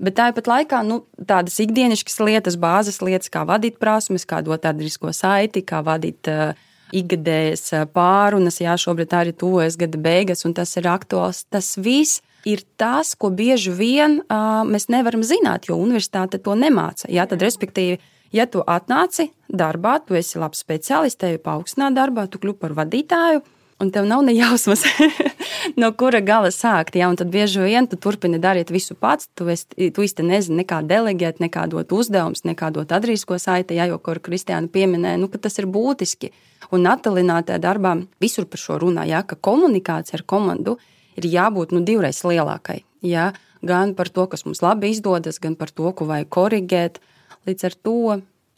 Bet 0.00 0.16
tāpat 0.16 0.48
laikā 0.48 0.80
nu, 0.86 1.02
tādas 1.28 1.58
ikdienas 1.60 2.04
lietas, 2.20 2.56
bāzes 2.60 3.00
lietas, 3.04 3.30
kā 3.32 3.44
vadīt 3.48 3.78
prasmes, 3.82 4.26
kā 4.28 4.40
dot 4.44 4.62
tādu 4.64 4.86
risko 4.86 5.12
saiti, 5.16 5.64
kā 5.66 5.82
vadīt 5.84 6.30
uh, 6.30 6.54
ikgadējas 6.96 7.64
uh, 7.74 7.84
pārunas. 7.90 8.60
Jā, 8.62 8.76
šobrīd 8.80 9.12
arī 9.16 9.34
tuvojas 9.36 9.76
gada 9.80 10.00
beigas, 10.00 10.46
un 10.48 10.56
tas 10.56 10.72
ir 10.80 10.88
aktuāls. 10.90 11.44
Tas 11.52 11.74
viss 11.76 12.22
ir 12.48 12.64
tas, 12.80 13.12
ko 13.14 13.28
bieži 13.34 13.74
vien 13.76 14.20
uh, 14.22 14.62
mēs 14.64 14.88
nevaram 14.92 15.24
zināt, 15.26 15.68
jo 15.68 15.76
universitāte 15.80 16.40
to 16.40 16.56
nemāca. 16.56 17.10
Jā, 17.12 17.28
tad, 17.28 17.44
respektīvi, 17.44 18.00
ja 18.32 18.48
tu 18.48 18.64
atnāci 18.64 19.30
darbā, 19.48 19.98
tu 20.06 20.16
esi 20.16 20.40
labs 20.40 20.62
speciālists, 20.64 21.20
tevi 21.20 21.40
paaugstināt 21.42 21.98
darbā, 21.98 22.28
tu 22.30 22.40
kļūsi 22.40 22.62
par 22.62 22.76
vadītāju 22.78 23.44
un 23.80 23.90
tev 23.90 24.06
nav 24.06 24.22
ne 24.24 24.34
jausmas, 24.36 24.84
no 25.80 25.90
kura 25.96 26.20
gala 26.20 26.50
sākt. 26.54 26.96
Ja? 27.00 27.08
Un 27.10 27.18
tad 27.20 27.32
bieži 27.32 27.64
vien 27.64 27.88
tu 27.88 27.98
turpini 28.00 28.40
darīt 28.42 28.72
visu 28.72 28.94
pats. 28.94 29.30
Tu, 29.34 29.48
esi, 29.54 29.90
tu 29.94 30.04
īsti 30.04 30.26
nezini, 30.26 30.66
kā 30.68 30.82
deleģēt, 30.86 31.40
nekā 31.42 31.66
dot 31.72 31.92
uzdevumus, 31.96 32.44
nekā 32.48 32.70
dot 32.76 32.92
adrīsko 32.96 33.38
saiti, 33.40 33.78
ja, 33.80 33.88
jo, 33.90 33.98
kur 34.02 34.20
Kristiāna 34.22 34.70
pieminēja, 34.72 35.20
nu, 35.22 35.30
tas 35.32 35.58
ir 35.58 35.68
būtiski. 35.70 36.32
Un 36.76 36.86
attālinātajā 36.86 37.58
darbā 37.62 37.96
visur 38.22 38.46
par 38.46 38.60
šo 38.62 38.78
runā, 38.82 39.06
ja, 39.08 39.24
ka 39.26 39.38
komunikācija 39.40 40.20
ar 40.20 40.26
komandu 40.28 40.76
ir 41.18 41.26
jābūt 41.26 41.72
nu, 41.74 41.82
divreiz 41.86 42.20
lielākai. 42.26 42.82
Ja? 43.06 43.32
Gan 43.66 43.96
par 43.96 44.08
to, 44.08 44.26
kas 44.30 44.46
mums 44.46 44.62
labi 44.64 44.92
izdodas, 44.94 45.40
gan 45.40 45.56
par 45.56 45.72
to, 45.72 45.90
ko 45.92 46.06
vajag 46.08 46.28
korrigēt. 46.32 47.00
Līdz 47.48 47.66
ar 47.66 47.74
to 47.84 47.98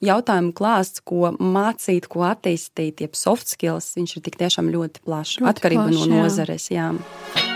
jautājumu 0.03 0.53
klāsts, 0.57 1.03
ko 1.05 1.33
mācīt, 1.39 2.09
ko 2.13 2.27
attīstīt, 2.29 3.05
jeb 3.05 3.17
soft 3.19 3.51
skills, 3.51 3.93
viņš 3.99 4.17
ir 4.19 4.27
tik 4.27 4.39
tiešām 4.43 4.71
ļoti 4.75 5.05
plašs. 5.07 5.41
Atkarībā 5.53 5.89
plaš, 5.89 6.01
no 6.03 6.23
nozares. 6.23 6.69
Jā. 6.73 6.91
Jā. 6.93 7.49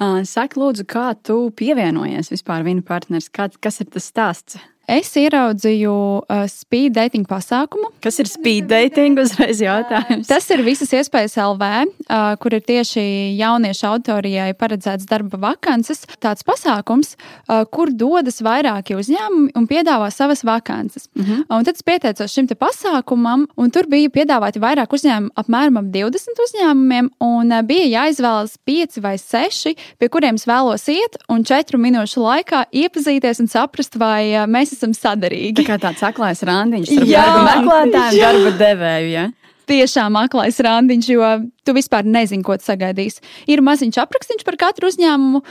Saki, 0.00 0.56
lūdzu, 0.56 0.86
kā 0.88 1.10
tu 1.20 1.50
pievienojies 1.52 2.30
vispār 2.32 2.64
vienu 2.64 2.80
partneris? 2.86 3.28
Kā, 3.28 3.50
kas 3.60 3.82
ir 3.82 3.90
tas 3.92 4.06
stāsts? 4.08 4.56
Es 4.90 5.12
ieraudzīju 5.14 5.92
uh, 5.94 6.40
speed 6.50 6.96
dating 6.96 7.26
pasākumu. 7.28 7.92
Kas 8.02 8.16
ir 8.18 8.26
speed 8.26 8.66
dating? 8.70 9.14
Uzreiz 9.22 9.60
jautājums. 9.62 10.26
Tas 10.26 10.48
ir 10.50 10.64
visas 10.66 10.90
iespējas 10.96 11.36
LV, 11.38 11.68
uh, 12.10 12.32
kur 12.42 12.56
ir 12.56 12.64
tieši 12.66 13.04
jauniešu 13.38 13.86
autorijai 13.86 14.48
paredzēts 14.58 15.06
darba 15.06 15.38
vakances. 15.44 16.02
Tāds 16.18 16.42
pasākums, 16.46 17.12
uh, 17.14 17.62
kur 17.70 17.92
dodas 17.94 18.40
vairāki 18.42 18.96
uzņēmumi 18.98 19.52
un 19.60 19.68
piedāvā 19.70 20.08
savas 20.10 20.42
vakances. 20.46 21.06
Uh 21.14 21.22
mhm. 21.22 21.30
-huh. 21.30 21.58
Un 21.60 21.64
tad 21.64 21.78
es 21.78 21.86
pieteicos 21.86 22.34
šim 22.34 22.48
pasākumam, 22.50 23.46
un 23.56 23.70
tur 23.70 23.86
bija 23.86 24.10
piedāvāti 24.10 24.58
vairāk 24.58 24.90
uzņēmumu, 24.90 25.30
apmēram 25.36 25.78
ap 25.78 25.84
20 25.94 26.42
uzņēmumiem, 26.46 27.10
un 27.20 27.52
uh, 27.52 27.62
bija 27.62 27.86
jāizvēlas 28.00 28.58
5 28.66 29.00
vai 29.00 29.16
6, 29.18 29.74
pie 29.98 30.08
kuriem 30.08 30.34
es 30.34 30.46
vēlos 30.46 30.88
iet, 30.88 31.16
un 31.28 31.44
4 31.44 31.78
minūšu 31.78 32.18
laikā 32.18 32.64
iepazīties 32.72 33.40
un 33.40 33.46
saprast, 33.46 33.94
vai 33.94 34.34
uh, 34.34 34.46
mēs 34.50 34.72
esam 34.72 34.79
sadarīgi. 34.96 35.56
Tā 35.60 35.66
kā 35.68 35.78
tāds 35.82 36.02
aklais 36.06 36.42
randiņš 36.46 36.94
ar 36.96 37.06
darba 37.10 37.42
meklētājiem, 37.48 38.22
darba 38.24 38.52
devēju. 38.60 39.10
Ja? 39.12 39.26
Tiešām 39.70 40.16
aklais 40.18 40.58
randiņš, 40.66 41.10
jo 41.14 41.26
tu 41.64 41.74
vispār 41.76 42.06
nezini, 42.08 42.44
ko 42.46 42.56
tu 42.58 42.64
sagaidīsi. 42.66 43.22
Ir 43.50 43.62
maziņš 43.64 44.00
aprakstīns 44.02 44.46
par 44.46 44.56
katru 44.60 44.90
uzņēmumu, 44.90 45.42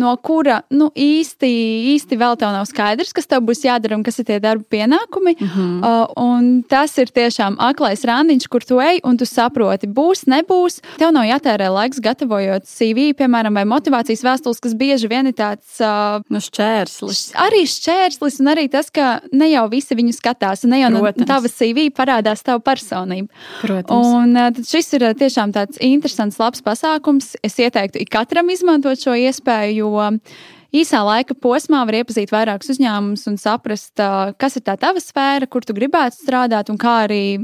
no 0.00 0.14
kura 0.22 0.60
nu, 0.70 0.90
īsti, 0.94 1.50
īsti 1.94 2.18
vēl 2.20 2.38
tev 2.40 2.54
nav 2.54 2.68
skaidrs, 2.70 3.14
kas 3.16 3.28
tev 3.30 3.44
būs 3.48 3.64
jādara 3.66 3.98
un 3.98 4.04
kas 4.06 4.20
ir 4.20 4.28
tie 4.28 4.38
darba 4.42 4.64
pienākumi. 4.70 5.34
Mm 5.38 5.48
-hmm. 5.48 6.14
Un 6.16 6.62
tas 6.68 6.96
ir 6.98 7.10
tiešām 7.10 7.56
aklais 7.58 8.04
randiņš, 8.04 8.48
kur 8.48 8.64
tu 8.64 8.80
ej 8.80 9.00
un 9.04 9.16
tu 9.16 9.26
saproti, 9.26 9.86
būs, 9.86 10.26
nebūs. 10.26 10.80
Tev 10.98 11.12
nav 11.12 11.24
jātērē 11.24 11.68
laiks 11.72 12.00
gatavojot 12.00 12.64
CV, 12.64 13.12
piemēram, 13.18 13.54
vai 13.54 13.64
motivācijas 13.64 14.24
vēstules, 14.24 14.60
kas 14.60 14.74
bieži 14.74 15.08
vien 15.08 15.26
ir 15.26 15.34
tāds 15.34 15.78
nu, 16.28 16.38
šķērslis. 16.38 17.32
Arī 17.34 17.64
šķērslis, 17.66 18.40
un 18.40 18.46
arī 18.54 18.68
tas, 18.70 18.90
ka 18.90 19.20
ne 19.32 19.50
jau 19.50 19.68
visi 19.68 19.94
viņu 19.94 20.12
skatās, 20.16 20.64
un 20.64 20.70
ne 20.70 20.80
jau 20.80 20.90
Protams. 20.90 21.16
no 21.16 21.24
tavas 21.26 21.52
CV 21.52 21.88
parādās 21.90 22.42
tava 22.42 22.60
personība. 22.60 23.28
Protams. 23.62 24.06
Un 24.06 24.64
šis 24.64 24.92
ir 24.98 25.06
tiešām 25.18 25.47
tiešām 25.48 25.54
tāds 25.56 25.78
interesants, 25.80 26.38
labs 26.38 26.62
pasākums. 26.62 27.36
Es 27.42 27.58
ieteiktu 27.58 28.00
ikatram 28.02 28.50
izmantot 28.50 28.98
šo 29.00 29.14
iespēju, 29.16 29.76
jo 29.76 30.10
īsā 30.72 31.00
laika 31.02 31.34
posmā 31.34 31.86
var 31.86 31.94
iepazīt 32.02 32.30
vairākus 32.30 32.74
uzņēmumus 32.74 33.26
un 33.28 33.38
saprast, 33.38 33.96
kas 34.38 34.56
ir 34.56 34.62
tā 34.62 34.76
tava 34.76 35.00
sfēra, 35.00 35.48
kur 35.48 35.64
tu 35.64 35.72
gribētu 35.72 36.18
strādāt, 36.20 36.68
un 36.70 36.78
kā 36.78 37.06
arī 37.06 37.40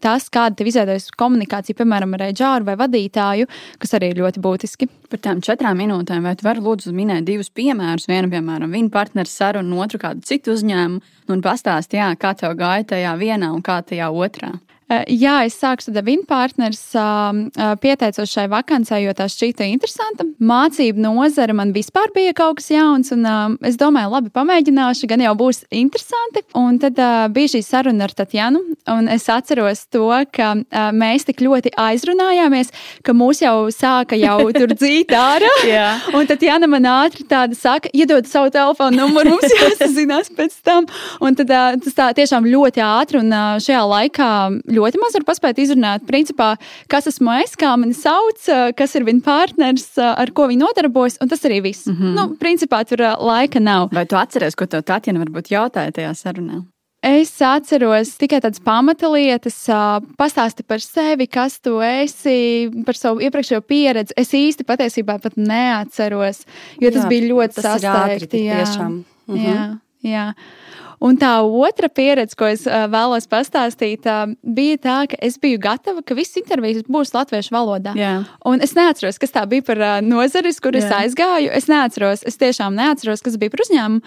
tas, 0.00 0.28
kāda 0.28 0.56
tev 0.56 0.68
izveidojas 0.68 1.08
komunikācija, 1.16 1.76
piemēram, 1.76 2.14
ar 2.14 2.26
HR 2.28 2.66
vai 2.66 2.76
vadītāju, 2.76 3.48
kas 3.78 3.96
arī 3.96 4.12
ir 4.12 4.20
ļoti 4.20 4.42
būtiski. 4.44 4.90
Par 5.08 5.22
tām 5.22 5.40
četrām 5.40 5.78
minūtēm, 5.78 6.24
vai 6.26 6.34
tu 6.36 6.44
vari 6.44 6.60
lūdzu 6.60 6.92
minēt 6.92 7.24
divus 7.24 7.48
piemērus? 7.54 8.08
Vienu, 8.10 8.28
piemēram, 8.32 8.72
viņa 8.74 8.92
partneru 8.92 9.30
sarunu, 9.30 9.80
otru 9.80 10.02
kādu 10.02 10.26
citu 10.26 10.52
uzņēmumu, 10.52 11.00
un 11.32 11.42
pastāstīt, 11.42 12.02
kā 12.20 12.36
tev 12.36 12.58
gāja 12.58 12.92
tajā 12.92 13.16
vienā 13.16 13.54
un 13.54 13.62
kā 13.64 13.80
tajā 13.86 14.10
otrā. 14.12 14.52
Eh, 14.86 15.02
jā, 15.18 15.40
es 15.46 15.56
sāku 15.58 15.90
ar 15.90 16.04
Vinu 16.06 16.22
partners, 16.28 16.78
pieteicos 17.82 18.30
šai 18.30 18.46
vakancei, 18.52 19.00
jo 19.02 19.14
tā 19.18 19.26
šķita 19.30 19.66
interesanta. 19.66 20.22
Mācību 20.38 21.02
nozara 21.02 21.54
man 21.58 21.72
vispār 21.74 22.12
bija 22.14 22.34
kaut 22.36 22.60
kas 22.60 22.70
jauns, 22.70 23.10
un 23.14 23.26
es 23.66 23.78
domāju, 23.80 24.12
labi, 24.12 24.30
pamēģināšu, 24.30 25.08
gan 25.10 25.24
jau 25.24 25.32
būs 25.38 25.64
interesanti. 25.74 26.44
Un 26.54 26.78
tad 26.82 27.00
bija 27.34 27.56
šī 27.56 27.62
saruna 27.66 28.06
ar 28.06 28.14
Tatjanu, 28.14 28.62
un 28.92 29.10
es 29.10 29.26
atceros 29.32 29.88
to, 29.90 30.06
ka 30.30 30.52
mēs 30.94 31.26
tik 31.26 31.42
ļoti 31.42 31.74
aizrunājāmies, 31.82 32.70
ka 33.02 33.16
mūs 33.16 33.42
jau 33.42 33.56
sāka 33.74 34.18
jau 34.20 34.38
tur 34.54 34.70
dzīt 34.78 35.10
ārā. 35.10 35.50
un 36.14 36.30
tad 36.30 36.46
Jana 36.46 36.70
man 36.70 36.86
ātri 36.92 37.26
tāda 37.26 37.58
saka, 37.58 37.90
iedod 37.90 38.30
savu 38.30 38.54
telefonu 38.54 39.02
numuru, 39.02 39.34
mums 39.34 39.56
jāsazinās 39.64 40.30
pēc 40.38 40.56
tam. 40.62 40.86
Un 41.18 41.34
tad 41.34 41.50
tas 41.50 41.98
tā 41.98 42.12
tiešām 42.22 42.46
ļoti 42.46 42.86
ātri 42.86 43.24
un 43.24 43.34
šajā 43.66 43.82
laikā 43.96 44.30
ļoti 44.76 45.00
maz 45.02 45.16
var 45.18 45.26
paspēt 45.28 45.60
izrunāt, 45.64 46.06
principā, 46.08 46.52
kas 46.92 47.08
esmu 47.10 47.34
es, 47.40 47.56
kā 47.58 47.72
mani 47.80 47.96
sauc, 47.96 48.46
kas 48.76 48.96
ir 48.98 49.08
viņa 49.08 49.24
partners, 49.26 49.88
ar 49.98 50.32
ko 50.36 50.48
viņi 50.50 50.62
nodarbojas, 50.62 51.18
un 51.22 51.32
tas 51.32 51.44
arī 51.48 51.62
viss. 51.64 51.88
Mm 51.88 51.96
-hmm. 51.96 52.14
nu, 52.20 52.28
principā 52.40 52.84
tur 52.88 53.02
laika 53.02 53.60
nav. 53.60 53.88
Vai 53.92 54.06
tu 54.06 54.16
atceries, 54.16 54.54
ko 54.54 54.66
tev 54.66 54.82
Tatjana 54.82 55.24
varbūt 55.24 55.50
jautāja 55.50 55.92
tajā 55.92 56.14
sarunā? 56.14 56.64
Es 57.06 57.36
atceros 57.44 58.16
tikai 58.18 58.40
tādas 58.42 58.58
pamata 58.64 59.06
lietas, 59.12 59.58
pastāsti 60.18 60.64
par 60.66 60.80
sevi, 60.82 61.28
kas 61.30 61.60
tu 61.62 61.76
esi, 61.84 62.70
par 62.86 62.98
savu 62.98 63.22
iepriekšējo 63.22 63.62
pieredzi. 63.62 64.16
Es 64.18 64.32
īsti 64.34 64.66
patiesībā 64.66 65.20
pat 65.22 65.36
neatceros, 65.38 66.42
jo 66.80 66.90
tas 66.90 67.04
jā, 67.04 67.10
bija 67.12 67.28
ļoti 67.28 67.62
sasteigti. 67.62 68.40
Tiešām. 68.48 69.04
Mhm. 69.28 69.44
jā, 69.44 69.66
jā. 70.02 70.26
Un 71.00 71.18
tā 71.20 71.32
otra 71.44 71.88
pieredze, 71.92 72.36
ko 72.38 72.48
es 72.48 72.64
vēlos 72.66 73.26
pastāstīt, 73.28 74.06
bija 74.42 74.78
tā, 74.80 74.96
ka 75.10 75.18
es 75.22 75.36
biju 75.40 75.60
gatava, 75.60 76.00
ka 76.06 76.16
visas 76.16 76.38
intervijas 76.40 76.86
būs 76.88 77.12
latviešu 77.14 77.52
valodā. 77.52 77.92
Jā. 77.98 78.24
Un 78.48 78.64
es 78.64 78.72
neatceros, 78.76 79.18
kas 79.20 79.34
tā 79.34 79.44
bija 79.50 79.64
par 79.66 79.82
nozaris, 80.02 80.60
kur 80.62 80.76
Jā. 80.76 80.84
es 80.84 80.96
aizgāju. 80.96 81.52
Es 81.52 81.68
neatceros, 81.68 82.24
es 82.26 82.40
tiešām 82.40 82.76
neatceros, 82.78 83.22
kas 83.24 83.36
bija 83.40 83.52
par 83.52 83.64
uzņēmumu, 83.66 84.00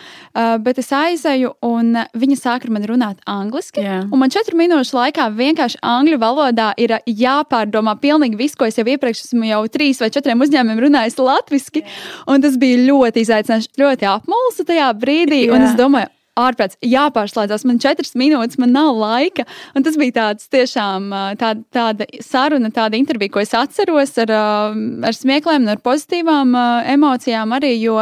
bet 0.66 0.82
es 0.82 0.90
aizēju 0.96 1.54
un 1.66 1.94
viņa 2.18 2.40
sāka 2.42 2.70
ar 2.70 2.76
mani 2.78 2.90
runāt 2.90 3.24
angliski. 3.30 3.86
Jā. 3.86 4.02
Un 4.10 4.24
man 4.24 4.34
četru 4.34 4.58
minūšu 4.60 4.98
laikā 4.98 5.30
vienkārši 5.38 5.82
angļu 5.86 6.20
valodā 6.22 6.72
ir 6.82 6.98
jāpārdomā 7.06 7.96
pilnīgi 8.02 8.40
viss, 8.40 8.58
ko 8.58 8.68
es 8.70 8.80
jau 8.80 8.88
iepriekš 8.90 9.28
esmu 9.30 9.48
jau 9.50 9.64
trīs 9.72 10.02
vai 10.02 10.10
četriem 10.14 10.42
uzņēmumiem 10.46 10.86
runājis 10.88 11.20
latviski. 11.22 11.86
Jā. 11.86 11.98
Un 12.34 12.42
tas 12.44 12.58
bija 12.60 12.82
ļoti 12.90 13.26
izaicinoši, 13.26 13.76
ļoti 13.80 14.10
apmulsu 14.10 14.66
tajā 14.68 14.90
brīdī. 14.98 15.46
Jā. 15.48 15.54
Un 15.56 15.68
es 15.70 15.78
domāju, 15.80 16.10
ārprāts, 16.42 16.78
jāpārslēdzas. 16.86 17.66
Man 17.68 17.82
četras 17.82 18.16
minūtes, 18.20 18.60
man 18.62 18.74
nav 18.76 18.92
laika. 18.98 19.46
Un 19.78 19.86
tas 19.86 19.98
bija 20.00 20.16
tāds 20.20 20.50
tiešām 20.52 21.10
tā, 21.40 21.54
tāda 21.76 22.08
saruna, 22.26 22.72
tāda 22.76 23.00
intervija, 23.00 23.34
ko 23.36 23.44
es 23.44 23.54
atceros 23.58 24.16
ar, 24.22 24.34
ar 24.34 25.16
smiekliem 25.16 25.66
un 25.66 25.74
ar 25.76 25.82
pozitīvām 25.86 26.56
emocijām 26.96 27.56
arī, 27.58 27.74
jo, 27.82 28.00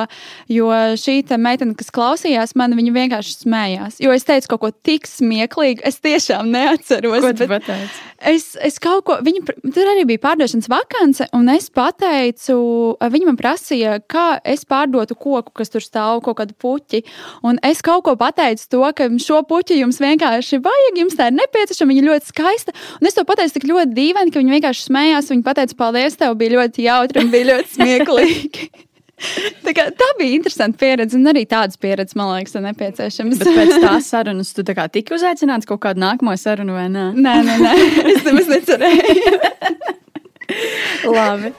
jo 0.51 0.71
šī 0.99 1.19
meitene, 1.37 1.75
kas 1.77 1.91
klausījās 1.93 2.55
man, 2.59 2.75
viņa 2.77 2.95
vienkārši 2.95 3.37
smējās. 3.43 4.01
Jo 4.03 4.13
es 4.15 4.27
teicu 4.27 4.53
kaut 4.53 4.63
ko 4.65 4.73
tik 4.85 5.09
smieklīgu, 5.09 5.83
es 5.87 6.01
tiešām 6.03 6.51
neatceros. 6.53 7.21
Ko 7.23 7.33
tu 7.37 7.49
pateici? 7.49 8.05
Es, 8.17 8.55
es 8.65 8.79
kaut 8.81 9.03
ko, 9.05 9.17
viņa, 9.21 9.53
tur 9.75 9.89
arī 9.91 10.03
bija 10.09 10.23
pārdošanas 10.23 10.69
vakance, 10.71 11.27
un 11.37 11.51
es 11.53 11.67
pateicu, 11.69 12.55
viņa 12.97 13.27
man 13.29 13.37
prasīja, 13.37 13.99
kā 14.09 14.39
es 14.41 14.65
pārdotu 14.65 15.13
koku, 15.13 15.53
kas 15.53 15.69
tur 15.73 15.85
stāv, 15.85 16.23
kaut 16.25 16.39
kādu 16.39 16.57
puķi. 16.57 17.03
Un 17.45 17.61
es 17.67 17.83
kaut 17.85 18.07
ko 18.07 18.15
pateicu 18.17 18.65
to, 18.73 18.81
ka 18.97 19.09
šo 19.21 19.43
puķi 19.45 19.77
jums 19.83 20.01
vienkārši 20.01 20.61
vajag, 20.65 20.99
jums 21.03 21.19
tā 21.19 21.29
ir 21.29 21.37
nepieciešama, 21.37 21.93
viņa 21.93 22.07
ļoti 22.09 22.33
skaista. 22.33 22.75
Un 22.97 23.11
es 23.11 23.17
to 23.17 23.27
pateicu 23.27 23.59
tik 23.59 23.69
ļoti 23.69 23.93
dīvaini, 24.01 24.33
ka 24.33 24.41
viņa 24.41 24.57
vienkārši 24.57 24.89
smējās. 24.89 25.31
Viņa 25.35 25.47
pateica, 25.51 25.79
paldies, 25.85 26.17
tev 26.17 26.35
bija 26.41 26.57
ļoti 26.57 26.89
jautri 26.89 27.21
un 27.21 27.33
bija 27.33 27.51
ļoti 27.53 27.73
smieklīgi. 27.77 28.69
tā, 29.65 29.73
kā, 29.73 29.87
tā 29.97 30.09
bija 30.19 30.37
interesanta 30.37 30.79
pieredze, 30.81 31.17
un 31.17 31.31
arī 31.31 31.43
tādas 31.49 31.79
pieredzes, 31.81 32.17
man 32.19 32.31
liekas, 32.35 32.55
ir 32.57 32.65
nepieciešamas. 32.67 33.41
Bet 33.43 33.53
pēc 33.59 33.75
tās 33.83 34.09
sarunas 34.13 34.53
tu 34.55 34.65
tā 34.67 34.87
tika 34.93 35.15
uzaicināts 35.17 35.69
kaut 35.69 35.81
kādu 35.85 36.03
nākamo 36.03 36.35
sarunu, 36.39 36.77
vai 36.77 36.87
ne? 36.93 37.09
Nē, 37.17 37.37
nē, 37.47 37.57
nē. 37.65 37.77
es 38.15 38.27
nemaz 38.27 38.51
necerēju. 38.55 39.39
Labi. 41.13 41.55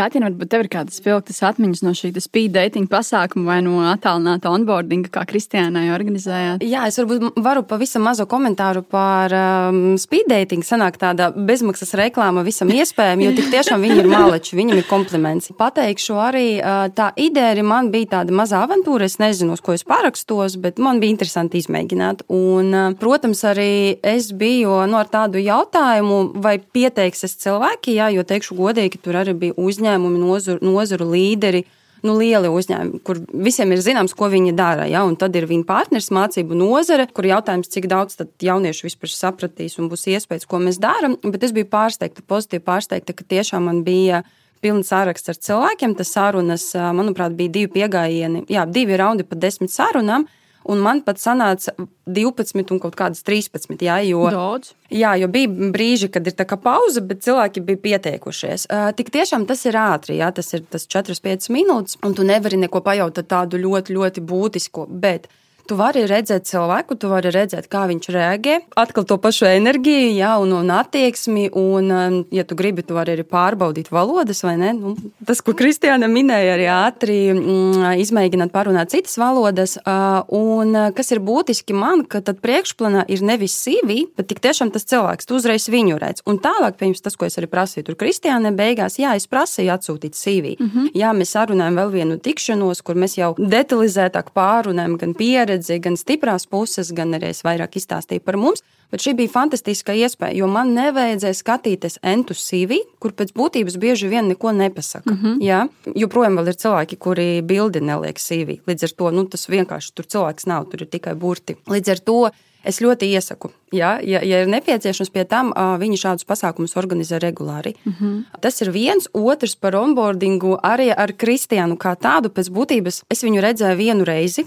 Tātad, 0.00 0.22
varbūt 0.24 0.48
tev 0.48 0.62
ir 0.64 0.68
kādas 0.72 0.96
spilgtas 0.96 1.42
atmiņas 1.44 1.82
no 1.84 1.90
šī 1.92 2.08
speed 2.24 2.54
dating 2.54 2.88
pasākuma 2.88 3.50
vai 3.50 3.58
no 3.60 3.82
attālināta 3.84 4.48
onboardinga, 4.48 5.10
kā 5.12 5.26
Kristiānai 5.28 5.90
organizējāt? 5.92 6.62
Jā, 6.64 6.86
es 6.88 6.96
varbūt 6.96 7.36
varu 7.44 7.60
pavisam 7.68 8.06
mazo 8.08 8.24
komentāru 8.30 8.80
par 8.80 9.34
um, 9.36 9.98
speed 10.00 10.30
dating. 10.32 10.64
Sanāk 10.64 10.96
tāda 11.02 11.28
bezmaksas 11.36 11.92
reklāma 12.00 12.40
visam 12.46 12.72
iespējam, 12.78 13.26
jo 13.26 13.34
tik 13.36 13.50
tiešām 13.52 13.84
viņi 13.84 13.98
ir 14.00 14.08
maleči, 14.08 14.56
viņam 14.56 14.80
ir 14.80 14.88
kompliments. 14.88 15.50
Pateikšu 15.60 16.16
arī, 16.16 16.46
uh, 16.62 16.86
tā 16.96 17.10
ideja 17.20 17.52
arī 17.52 17.66
man 17.68 17.92
bija 17.92 18.14
tāda 18.16 18.32
maza 18.40 18.62
avantūra. 18.64 19.04
Es 19.04 19.18
nezinu, 19.20 19.58
uz 19.58 19.60
ko 19.60 19.76
es 19.76 19.84
pārakstos, 19.84 20.56
bet 20.64 20.80
man 20.80 21.02
bija 21.04 21.12
interesanti 21.12 21.60
izmēģināt. 21.60 22.24
Un, 22.32 22.72
uh, 22.72 22.88
protams, 22.96 23.44
arī 23.52 24.00
es 24.00 24.30
biju 24.32 24.80
no, 24.80 24.94
nu, 24.94 25.00
ar 25.02 25.12
tādu 25.12 25.44
jautājumu, 25.44 26.22
vai 26.40 26.56
pieteiksies 26.56 27.36
cilvēki, 27.44 27.98
jā, 28.00 28.08
jo 28.16 28.24
teikšu 28.24 28.56
godīgi, 28.56 29.04
tur 29.04 29.20
arī 29.20 29.36
bija 29.44 29.60
uzņēmumi 29.60 29.89
uzņēmumi, 29.90 30.20
nozaru, 30.22 30.58
nozaru 30.62 31.10
līderi. 31.10 31.64
Nu, 32.00 32.14
lieli 32.16 32.48
uzņēmumi, 32.48 33.02
kur 33.04 33.18
visiem 33.28 33.74
ir 33.74 33.82
zināms, 33.84 34.14
ko 34.16 34.30
viņi 34.32 34.54
dara. 34.56 34.86
Ja? 34.88 35.02
Un 35.04 35.18
tad 35.20 35.34
ir 35.36 35.44
viņa 35.44 35.66
partneris, 35.68 36.08
mācību 36.08 36.56
nozare, 36.56 37.06
kur 37.12 37.28
jautājums, 37.28 37.68
cik 37.68 37.90
daudz 37.90 38.16
jauniešu 38.40 38.86
vispār 38.86 39.12
sapratīs 39.12 39.76
un 39.78 39.90
būs 39.90 40.06
iespējas, 40.08 40.48
ko 40.48 40.62
mēs 40.64 40.80
darām. 40.80 41.18
Bet 41.20 41.44
es 41.44 41.52
biju 41.52 41.68
pārsteigta, 41.68 42.24
pozitīvi 42.24 42.64
pārsteigta, 42.64 43.12
ka 43.12 43.26
tiešām 43.28 43.68
man 43.68 43.82
bija 43.84 44.22
pilns 44.64 44.88
saraksts 44.88 45.28
ar 45.28 45.36
cilvēkiem. 45.44 45.92
Tas 45.98 46.14
sarunas, 46.16 46.70
manuprāt, 46.96 47.36
bija 47.36 47.52
divi 47.58 47.68
pieejami, 47.76 48.46
jā, 48.48 48.64
divi 48.64 48.96
raundi 48.96 49.28
pa 49.28 49.36
desmit 49.36 49.74
sarunām. 49.74 50.24
Un 50.68 50.82
man 50.84 51.00
pat 51.00 51.16
sanāca 51.16 51.72
12 52.04 52.72
un 52.74 52.80
kaut 52.82 52.96
kādas 52.98 53.24
13. 53.24 53.80
Jā, 53.80 53.96
jo, 54.04 54.26
Daudz. 54.30 54.74
jā, 54.92 55.14
jo 55.16 55.28
bija 55.32 55.48
brīži, 55.72 56.10
kad 56.12 56.26
ir 56.28 56.36
tā 56.36 56.44
kā 56.48 56.58
pauze, 56.60 57.00
bet 57.00 57.24
cilvēki 57.24 57.62
bija 57.64 57.80
pieteikušies. 57.86 58.66
Tik 58.98 59.12
tiešām 59.14 59.46
tas 59.48 59.64
ir 59.64 59.78
ātri, 59.80 60.18
jā, 60.20 60.28
tas 60.36 60.52
ir 60.52 60.66
tas 60.68 60.84
4-5 60.84 61.48
minūtes, 61.54 61.96
un 62.04 62.14
tu 62.14 62.26
nevari 62.28 62.60
neko 62.60 62.82
pajautāt 62.84 63.30
tādu 63.32 63.60
ļoti, 63.62 63.96
ļoti 63.96 64.26
būtisku. 64.26 64.86
Bet 64.90 65.30
Tu 65.70 65.76
vari 65.78 66.00
redzēt 66.02 66.48
cilvēku, 66.50 66.96
tu 66.98 67.06
vari 67.12 67.30
redzēt, 67.30 67.68
kā 67.70 67.84
viņš 67.86 68.08
reaģē. 68.10 68.54
Atkal 68.80 69.04
to 69.06 69.14
pašu 69.22 69.46
enerģiju, 69.46 70.08
jā, 70.16 70.32
un, 70.42 70.50
un 70.58 70.70
attieksmi. 70.74 71.44
Un, 71.54 71.92
um, 71.94 72.16
ja 72.34 72.42
tu 72.42 72.56
gribi, 72.58 72.82
tu 72.82 72.96
vari 72.96 73.14
arī 73.14 73.22
pārbaudīt 73.22 73.92
valodas, 73.94 74.40
vai 74.42 74.56
ne? 74.58 74.72
Nu, 74.74 74.96
tas, 75.28 75.38
ko 75.46 75.54
Kristiāna 75.54 76.08
minēja, 76.10 76.56
arī 76.56 76.66
ātri 76.74 77.18
mm, 77.36 78.00
izmēģināt 78.02 78.50
pārunāt 78.50 78.90
citas 78.90 79.14
valodas. 79.20 79.76
Uh, 79.84 80.24
un 80.34 80.74
uh, 80.74 80.88
kas 80.96 81.14
ir 81.14 81.22
būtiski 81.22 81.76
man, 81.78 82.02
ka 82.02 82.18
tad 82.18 82.42
priekšplānā 82.42 83.06
ir 83.06 83.22
nevis 83.30 83.54
CV, 83.62 84.00
bet 84.18 84.26
tik 84.32 84.42
tiešām 84.42 84.74
tas 84.74 84.88
cilvēks, 84.90 85.30
tu 85.30 85.38
uzreiz 85.38 85.68
viņu 85.70 86.00
redz. 86.02 86.26
Un 86.26 86.42
tālāk, 86.42 86.80
pirms 86.82 87.06
tas, 87.06 87.14
ko 87.14 87.30
es 87.30 87.38
arī 87.38 87.46
prasīju, 87.54 87.92
tur 87.92 88.00
Kristiāna 88.02 88.50
beigās, 88.58 88.98
jā, 88.98 89.14
es 89.14 89.30
prasīju 89.30 89.70
atsūtīt 89.76 90.18
CV. 90.18 90.56
Mm 90.58 90.66
-hmm. 90.74 90.90
Jā, 90.98 91.14
mēs 91.14 91.38
sarunājam 91.38 91.78
vēl 91.78 91.94
vienu 91.94 92.18
tikšanos, 92.18 92.82
kur 92.82 92.98
mēs 92.98 93.20
jau 93.22 93.36
detalizētāk 93.38 94.34
pārunājam 94.34 94.98
gan 94.98 95.14
pieredzi 95.14 95.59
pieredzi, 95.60 95.80
gan 95.80 95.96
stiprās 95.96 96.46
puses, 96.48 96.92
gan 96.92 97.14
arī 97.14 97.30
es 97.30 97.42
vairāk 97.44 97.76
izstāstīju 97.76 98.20
par 98.24 98.36
mums. 98.36 98.62
Bet 98.90 99.00
šī 99.04 99.14
bija 99.14 99.30
fantastiska 99.30 99.94
iespēja, 99.94 100.34
jo 100.40 100.48
man 100.50 100.74
nevajadzēja 100.74 101.34
skatīties 101.38 102.00
entus 102.02 102.42
CV, 102.42 102.80
kur 102.98 103.12
pēc 103.12 103.32
būtības 103.32 103.78
bieži 103.78 104.08
vien 104.08 104.28
neko 104.28 104.52
nepasaka. 104.52 105.10
Mm 105.10 105.18
-hmm. 105.22 105.36
Jā, 105.40 105.68
joprojām 105.94 106.38
ir 106.38 106.54
cilvēki, 106.54 106.96
kuri 106.96 107.42
bildi 107.42 107.80
neliek 107.80 108.18
CV. 108.18 108.58
Līdz 108.66 108.82
ar 108.84 108.90
to 108.90 109.10
nu, 109.10 109.24
tas 109.26 109.48
vienkārši 109.48 109.92
tur 109.94 110.04
cilvēks 110.04 110.46
nav, 110.46 110.66
tur 110.70 110.82
ir 110.82 110.88
tikai 110.88 111.14
burti. 111.14 111.56
Līdz 111.66 111.90
ar 111.90 111.98
to 111.98 112.30
es 112.64 112.80
ļoti 112.80 113.06
iesaku, 113.14 113.50
ja, 113.72 114.00
ja, 114.02 114.20
ja 114.22 114.42
ir 114.42 114.48
nepieciešams 114.48 115.10
pie 115.10 115.24
tam, 115.24 115.52
viņi 115.80 115.96
šādus 115.96 116.26
pasākumus 116.28 116.76
organizē 116.76 117.18
regulāri. 117.18 117.74
Mm 117.84 117.92
-hmm. 118.00 118.40
Tas 118.40 118.60
ir 118.60 118.70
viens, 118.70 119.08
otrs 119.12 119.54
par 119.56 119.76
onboardingu 119.76 120.58
arī 120.62 120.94
ar 120.96 121.12
Kristiānu 121.12 121.76
kā 121.76 121.96
tādu. 121.96 122.28
Pēc 122.28 122.50
būtības 122.50 123.02
es 123.10 123.24
viņu 123.24 123.40
redzēju 123.40 123.76
vienu 123.76 124.04
reizi 124.04 124.46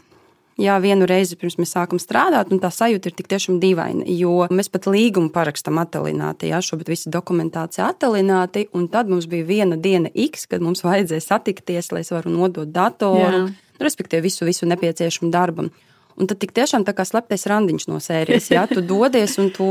Jā, 0.61 0.75
vienu 0.77 1.07
reizi 1.09 1.33
pirms 1.39 1.55
mēs 1.57 1.71
sākam 1.73 1.97
strādāt, 1.97 2.51
un 2.53 2.59
tā 2.61 2.69
sajūta 2.69 3.09
ir 3.09 3.15
tik 3.17 3.29
tiešām 3.31 3.57
dīvaina. 3.61 4.05
Jo 4.13 4.45
mēs 4.53 4.69
pat 4.69 4.85
līgumu 4.85 5.31
parakstām 5.33 5.79
attālināti, 5.81 6.51
jā, 6.51 6.59
šobrīd 6.61 6.91
visa 6.93 7.13
dokumentācija 7.13 7.87
attālināti, 7.89 8.67
un 8.77 8.85
tad 8.93 9.09
mums 9.09 9.25
bija 9.29 9.47
viena 9.47 9.79
diena 9.81 10.11
X, 10.13 10.45
kad 10.51 10.61
mums 10.61 10.85
vajadzēja 10.85 11.25
satikties, 11.25 11.89
lai 11.95 12.03
es 12.05 12.13
varu 12.13 12.35
nodot 12.35 12.69
datoru, 12.69 13.47
nu, 13.47 13.79
respektīvi 13.81 14.27
visu, 14.27 14.45
visu 14.45 14.69
nepieciešamu 14.69 15.31
darbam. 15.33 15.71
Un 16.21 16.29
tad 16.29 16.37
tik 16.43 16.53
tiešām 16.53 16.85
tā 16.85 16.93
kā 16.93 17.05
sleptais 17.09 17.47
randiņš 17.49 17.87
no 17.89 17.97
sērijas, 18.03 18.51
jā, 18.53 18.67
tu 18.69 18.85
dodies 18.85 19.39
un 19.41 19.49
tu. 19.53 19.69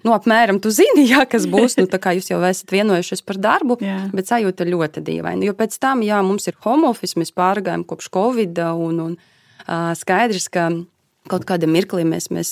Nu, 0.00 0.14
apmēram 0.16 0.56
tu 0.64 0.70
zini, 0.72 1.02
jā, 1.10 1.26
kas 1.28 1.44
būs. 1.50 1.74
Nu, 1.76 1.84
jūs 1.84 2.30
jau 2.30 2.38
esat 2.48 2.70
vienojušies 2.72 3.20
par 3.20 3.36
darbu, 3.36 3.76
jā. 3.84 3.98
bet 4.16 4.30
sajūta 4.30 4.64
ļoti 4.64 5.02
dīvaina. 5.04 5.44
Jo 5.44 5.52
pēc 5.58 5.76
tam, 5.76 6.00
jā, 6.06 6.22
mums 6.24 6.48
ir 6.48 6.56
home 6.64 6.88
office, 6.88 7.18
mēs 7.20 7.34
pārgājām 7.36 7.84
kopš 7.84 8.08
Covid. 8.14 8.62
Un, 8.80 9.02
un, 9.04 9.18
skaidrs, 9.98 10.48
ka 10.52 10.70
kaut 11.30 11.44
kādā 11.48 11.68
mirklī 11.70 12.02
mēs, 12.08 12.28
mēs 12.32 12.50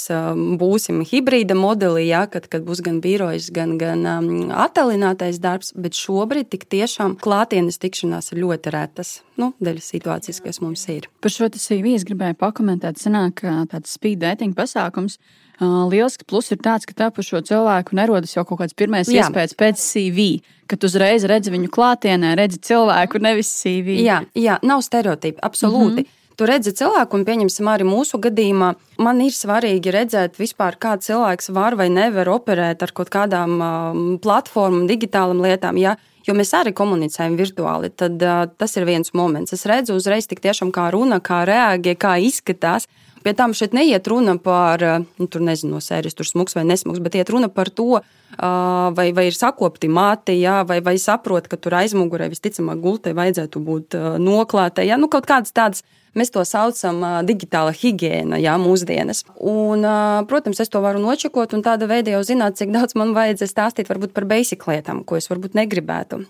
būsim 0.60 1.00
hibrīda 1.06 1.56
modelī, 1.58 2.04
ja, 2.10 2.24
kad, 2.30 2.46
kad 2.52 2.64
būs 2.66 2.82
gan 2.84 3.00
birojas, 3.04 3.48
gan, 3.54 3.76
gan 3.80 4.04
um, 4.06 4.28
attālinātais 4.52 5.40
darbs, 5.42 5.72
bet 5.74 5.96
šobrīd 5.98 6.50
tik 6.52 6.68
tiešām 6.70 7.16
klātienes 7.22 7.80
tikšanās 7.82 8.32
ir 8.34 8.42
ļoti 8.44 8.74
retas. 8.74 9.18
Nu, 9.40 9.52
dēļ 9.64 9.80
situācijas, 9.82 10.42
kas 10.44 10.60
mums 10.62 10.84
ir. 10.92 11.08
Par 11.24 11.32
šo 11.32 11.48
CV 11.54 11.94
es 11.96 12.06
gribēju 12.06 12.38
pakomentēt. 12.38 13.00
Sanāk, 13.00 13.42
tāds 13.72 13.94
speed 13.94 14.22
dating 14.24 14.56
pasākums. 14.58 15.18
Lielisks 15.58 16.26
plus 16.28 16.52
ir 16.54 16.60
tāds, 16.62 16.86
ka 16.86 16.94
tā 16.94 17.08
par 17.14 17.26
šo 17.26 17.40
cilvēku 17.42 17.96
nerodas 17.98 18.36
jau 18.36 18.44
kaut 18.46 18.60
kāds 18.60 18.76
pirmais 18.78 19.08
Jā. 19.10 19.24
iespējas 19.26 19.56
pēc 19.58 19.80
CV, 19.82 20.28
kad 20.70 20.84
uzreiz 20.86 21.26
redzi 21.26 21.50
viņu 21.50 21.70
klātienē, 21.74 22.36
redzi 22.38 22.60
cilvēku, 22.68 23.18
nevis 23.22 23.50
CV. 23.58 23.98
Jā, 24.04 24.20
jā 24.38 24.60
nav 24.62 24.84
stereotipi, 24.86 25.42
absolūti. 25.42 26.04
Mm 26.04 26.06
-hmm. 26.06 26.17
Tu 26.38 26.46
redzi 26.46 26.70
cilvēku, 26.70 27.18
un 27.18 27.24
pieņemsim 27.26 27.66
arī 27.66 27.82
mūsu 27.82 28.20
gadījumā, 28.22 28.68
man 29.02 29.22
ir 29.24 29.34
svarīgi 29.34 29.90
redzēt, 29.90 30.36
vispār, 30.38 30.76
kā 30.78 30.92
cilvēks 31.02 31.50
var 31.50 31.74
vai 31.74 31.88
nevar 31.90 32.30
operēt 32.30 32.84
ar 32.86 32.92
kaut 32.94 33.10
kādām 33.10 33.56
uh, 33.58 33.98
platformām, 34.22 34.84
digitālām 34.86 35.42
lietām. 35.42 35.80
Ja? 35.82 35.96
Jo 36.28 36.36
mēs 36.38 36.54
arī 36.54 36.70
komunicējam 36.78 37.34
virtuāli, 37.40 37.90
tad 37.90 38.22
uh, 38.22 38.44
tas 38.54 38.78
ir 38.78 38.86
viens 38.86 39.10
moments. 39.18 39.56
Es 39.56 39.66
redzu 39.66 39.98
uzreiz, 39.98 40.30
tiešām, 40.30 40.70
kā 40.70 40.86
runa, 40.94 41.18
kā 41.18 41.42
reaģē, 41.48 41.96
kā 41.98 42.14
izskatās. 42.22 42.86
Pie 43.26 43.34
tam 43.34 43.50
šeit 43.50 43.74
neiet 43.74 44.06
runa 44.06 44.36
par, 44.38 44.78
nu, 45.18 45.26
tur 45.26 45.42
nezinu, 45.42 45.74
no 45.74 45.82
sērijas, 45.82 46.14
tur 46.14 46.28
smags 46.28 46.54
vai 46.54 46.62
nesmags, 46.68 47.02
bet 47.02 47.18
iet 47.18 47.34
runa 47.34 47.50
par 47.50 47.66
to, 47.74 47.98
vai, 48.38 49.10
vai 49.10 49.26
ir 49.26 49.34
sakopti 49.34 49.90
māti, 49.90 50.38
jā, 50.38 50.60
vai, 50.68 50.78
vai 50.86 50.94
saprot, 51.02 51.50
ka 51.50 51.58
tur 51.58 51.80
aizmugurē 51.80 52.30
visticamāk 52.30 52.78
gultei 52.78 53.18
vajadzētu 53.18 53.64
būt 53.66 53.98
noklātai. 54.22 54.86
Jā, 54.86 55.02
nu, 55.02 55.10
kaut 55.10 55.26
kādas 55.26 55.50
tādas 55.50 55.82
Mēs 56.16 56.32
to 56.32 56.44
saucam 56.48 57.02
par 57.02 57.26
digitāla 57.26 57.74
higiēna, 57.76 58.38
jā, 58.40 58.54
mūsdienas. 58.60 59.24
Un, 59.38 59.84
protams, 60.30 60.60
es 60.62 60.72
to 60.72 60.80
varu 60.84 61.02
nočakot, 61.02 61.52
un 61.56 61.64
tāda 61.66 61.88
veida 61.90 62.14
jau 62.16 62.22
zināt, 62.26 62.56
cik 62.60 62.72
daudz 62.74 62.96
man 62.98 63.12
vajadzēs 63.16 63.52
stāstīt 63.52 63.90
par 63.90 64.28
basic 64.28 64.64
lietām, 64.70 65.04
ko 65.04 65.18
es 65.20 65.28
varbūt 65.28 65.58
negribētu. 65.58 66.22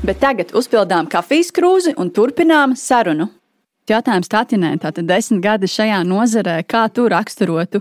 Bet 0.00 0.16
tagad 0.22 0.54
uzpildām 0.56 1.10
kafijas 1.12 1.52
krūzi 1.52 1.92
un 2.00 2.08
turpinām 2.08 2.72
sarunu. 2.78 3.28
Jautājums 3.90 4.30
Tatinē, 4.30 4.70
tātad 4.78 5.02
desmit 5.08 5.40
gadi 5.42 5.66
šajā 5.66 5.98
nozarē, 6.06 6.60
kā 6.62 6.84
tu 6.94 7.08
raksturotu 7.10 7.80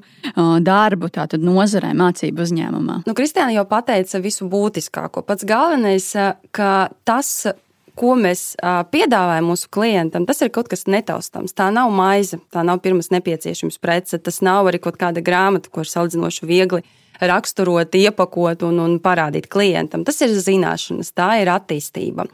darbu 0.66 1.10
tātad 1.14 1.44
nozarē, 1.46 1.92
mācību 1.94 2.42
uzņēmumā? 2.48 2.96
Nu, 3.06 3.14
Kristiāna 3.14 3.54
jau 3.54 3.66
pateica 3.70 4.18
visu 4.24 4.48
būtiskāko. 4.50 5.22
Pats 5.28 5.46
galvenais, 5.46 6.10
ka 6.52 6.90
tas 7.06 7.54
ko 8.00 8.14
mēs 8.16 8.54
piedāvājam 8.94 9.50
mūsu 9.52 9.68
klientam, 9.74 10.26
tas 10.30 10.40
ir 10.44 10.52
kaut 10.56 10.70
kas 10.72 10.88
netaustāms. 10.88 11.56
Tā 11.58 11.68
nav 11.76 11.92
maize, 11.94 12.40
tā 12.54 12.64
nav 12.66 12.80
pirmās 12.84 13.12
nepieciešamības 13.12 13.82
prece, 13.84 14.20
tas 14.24 14.40
nav 14.46 14.70
arī 14.72 14.80
kaut 14.84 15.00
kāda 15.02 15.24
grāmata, 15.26 15.72
ko 15.72 15.84
ir 15.84 15.92
salīdzinoši 15.92 16.48
viegli 16.50 16.84
raksturot, 17.20 17.96
iepakot 18.00 18.64
un, 18.64 18.80
un 18.80 18.96
parādīt 19.04 19.50
klientam. 19.52 20.06
Tas 20.08 20.22
ir 20.24 20.32
zināšanas, 20.32 21.12
tā 21.12 21.34
ir 21.42 21.52
attīstība. 21.52 22.30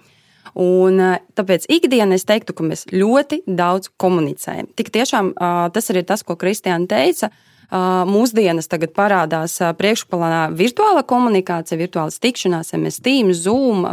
Un, 0.61 1.01
tāpēc 1.35 1.65
ikdienā 1.73 2.15
es 2.15 2.23
teiktu, 2.29 2.53
ka 2.55 2.63
mēs 2.63 2.85
ļoti 2.93 3.41
daudz 3.43 3.89
komunicējam. 3.99 4.69
Tik 4.77 4.93
tiešām 4.93 5.33
tas 5.75 5.91
arī 5.91 6.05
ir 6.05 6.07
tas, 6.07 6.23
ko 6.23 6.37
Kristiāna 6.39 6.87
teica. 6.87 7.33
Mūsdienas 8.07 8.69
tagad 8.71 8.93
parādās 8.95 9.57
priekšplānā 9.75 10.45
virtuāla 10.55 11.01
komunikācija, 11.09 11.81
virtuālas 11.81 12.21
tikšanās, 12.23 12.75
MS 12.77 13.01
Teams, 13.03 13.41
Zoom 13.41 13.83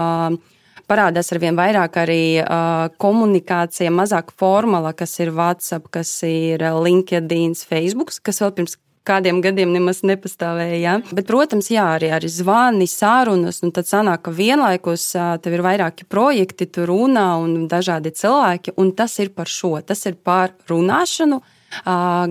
parādās 0.91 1.33
ar 1.33 1.41
vien 1.43 1.59
vairāk 1.59 1.99
arī 2.03 2.23
uh, 2.43 2.87
komunikācija, 3.03 3.93
mazāk 3.95 4.33
formāla, 4.39 4.95
kas 4.97 5.19
ir 5.23 5.33
WhatsApp, 5.37 5.91
kas 5.95 6.15
ir 6.29 6.63
LinkedIn, 6.63 7.55
Facebook, 7.69 8.15
kas 8.23 8.43
vēl 8.43 8.57
pirms 8.57 8.79
kādiem 9.07 9.41
gadiem 9.43 9.73
nemaz 9.75 10.03
nepastāvēja. 10.07 10.79
Ja? 10.79 10.95
Bet, 11.11 11.27
protams, 11.29 11.71
jā, 11.73 11.85
arī, 11.97 12.13
arī 12.15 12.31
zvani, 12.31 12.87
sarunas, 12.91 13.63
un 13.67 13.75
tad 13.75 13.89
sanāk, 13.89 14.25
ka 14.27 14.35
vienlaikus 14.35 15.09
tev 15.43 15.57
ir 15.57 15.65
vairāki 15.65 16.07
projekti, 16.09 16.69
tu 16.71 16.87
runā 16.89 17.27
un 17.43 17.67
dažādi 17.71 18.15
cilvēki, 18.19 18.77
un 18.79 18.93
tas 18.99 19.19
ir 19.23 19.33
par 19.35 19.51
šo. 19.51 19.75
Tas 19.87 20.07
ir 20.07 20.19
par 20.23 20.55
runāšanu, 20.71 21.41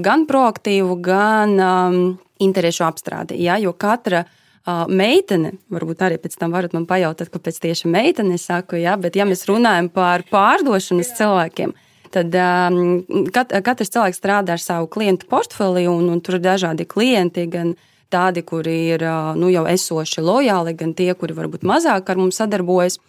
gan 0.06 0.28
proaktīvu, 0.30 1.00
gan 1.04 1.58
um, 1.60 2.04
interešu 2.42 2.86
apstrādi. 2.88 3.42
Ja? 3.44 3.60
Jo 3.62 3.74
katra 3.74 4.24
meitene, 4.68 5.56
varbūt 5.74 6.04
arī 6.06 6.18
pēc 6.22 6.38
tam 6.38 6.54
varat 6.54 6.74
man 6.78 6.86
pajautāt, 6.90 7.32
kāpēc 7.34 7.58
tieši 7.64 7.90
meitene 7.90 8.38
saku, 8.38 8.78
jā, 8.82 8.94
bet 9.02 9.16
ja 9.18 9.26
mēs 9.26 9.48
runājam 9.50 9.90
par 9.90 10.24
pārdošanas 10.30 11.16
cilvēkiem, 11.18 11.74
tad 12.14 12.36
um, 12.36 13.02
kat, 13.34 13.56
katrs 13.66 13.94
cilvēks 13.94 14.20
strādā 14.22 14.58
ar 14.58 14.62
savu 14.62 14.90
klientu 14.92 15.30
portfeliju, 15.32 15.96
un, 15.98 16.12
un 16.14 16.22
tur 16.22 16.38
ir 16.38 16.46
dažādi 16.46 16.86
klienti, 16.86 17.48
gan 17.50 17.74
tādi, 18.12 18.44
kuri 18.44 18.76
ir 18.94 19.06
nu, 19.40 19.50
jau 19.50 19.66
esoši 19.72 20.22
lojāli, 20.22 20.76
gan 20.78 20.94
tie, 20.94 21.14
kuri 21.16 21.38
varbūt 21.38 21.66
mazāk 21.66 22.12
ar 22.12 22.20
mums 22.20 22.42
sadarbojas. 22.42 23.00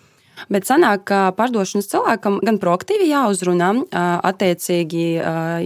Bet 0.48 0.64
sanāk, 0.64 1.04
ka 1.10 1.18
pārdošanas 1.36 1.90
cilvēkam 1.90 2.38
gan 2.46 2.58
proaktīvi 2.62 3.10
jāuzrunā, 3.10 3.74
attiecīgi 4.24 5.04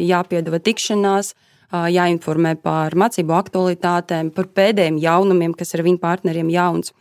jāpiedāvā 0.08 0.58
tikšanās, 0.66 1.36
jāinformē 1.72 2.56
par 2.62 2.94
mācību 2.98 3.34
aktualitātēm, 3.36 4.30
par 4.34 4.50
pēdējiem 4.54 5.00
jaunumiem, 5.02 5.54
kas 5.56 5.74
ir 5.74 5.84
viņu 5.86 6.02
partneriem 6.02 6.52
jauns. 6.52 6.92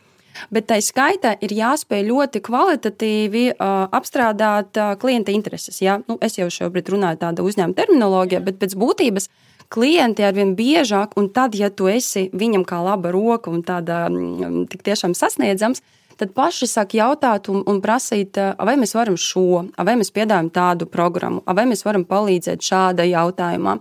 Bet 0.52 0.68
tai 0.68 0.82
skaitā 0.84 1.34
ir 1.40 1.54
jāspēj 1.56 2.04
ļoti 2.10 2.42
kvalitatīvi 2.44 3.44
uh, 3.54 3.86
apstrādāt 3.96 4.76
uh, 4.76 4.94
klienta 5.00 5.32
intereses. 5.32 5.80
Ja? 5.80 5.98
Nu, 6.08 6.18
es 6.20 6.36
jau 6.36 6.48
šobrīd 6.52 6.90
runāju 6.92 7.22
tādu 7.22 7.46
uzņēmuma 7.48 7.78
terminoloģiju, 7.78 8.42
bet 8.44 8.58
pēc 8.60 8.76
būtības 8.76 9.30
klienti 9.72 10.26
arvien 10.26 10.54
biežāk, 10.58 11.16
un 11.18 11.30
tad, 11.34 11.56
ja 11.58 11.70
tu 11.70 11.88
esi 11.90 12.28
viņam 12.36 12.66
kā 12.68 12.82
laba 12.84 13.10
roka 13.14 13.50
un 13.50 13.64
tāda 13.66 14.06
mm, 14.10 14.66
tik 14.70 14.84
tiešām 14.86 15.16
sasniedzams, 15.16 15.82
tad 16.20 16.32
paši 16.36 16.68
sāk 16.70 16.94
jautāt 16.96 17.50
un, 17.52 17.62
un 17.68 17.80
prasīt, 17.84 18.38
vai 18.38 18.76
mēs 18.80 18.94
varam 18.96 19.18
šo, 19.20 19.66
vai 19.76 19.96
mēs 19.98 20.12
piedāvājam 20.14 20.52
tādu 20.54 20.88
programmu, 20.88 21.42
vai 21.44 21.66
mēs 21.68 21.84
varam 21.86 22.06
palīdzēt 22.08 22.64
šāda 22.64 23.08
jautājumā. 23.08 23.76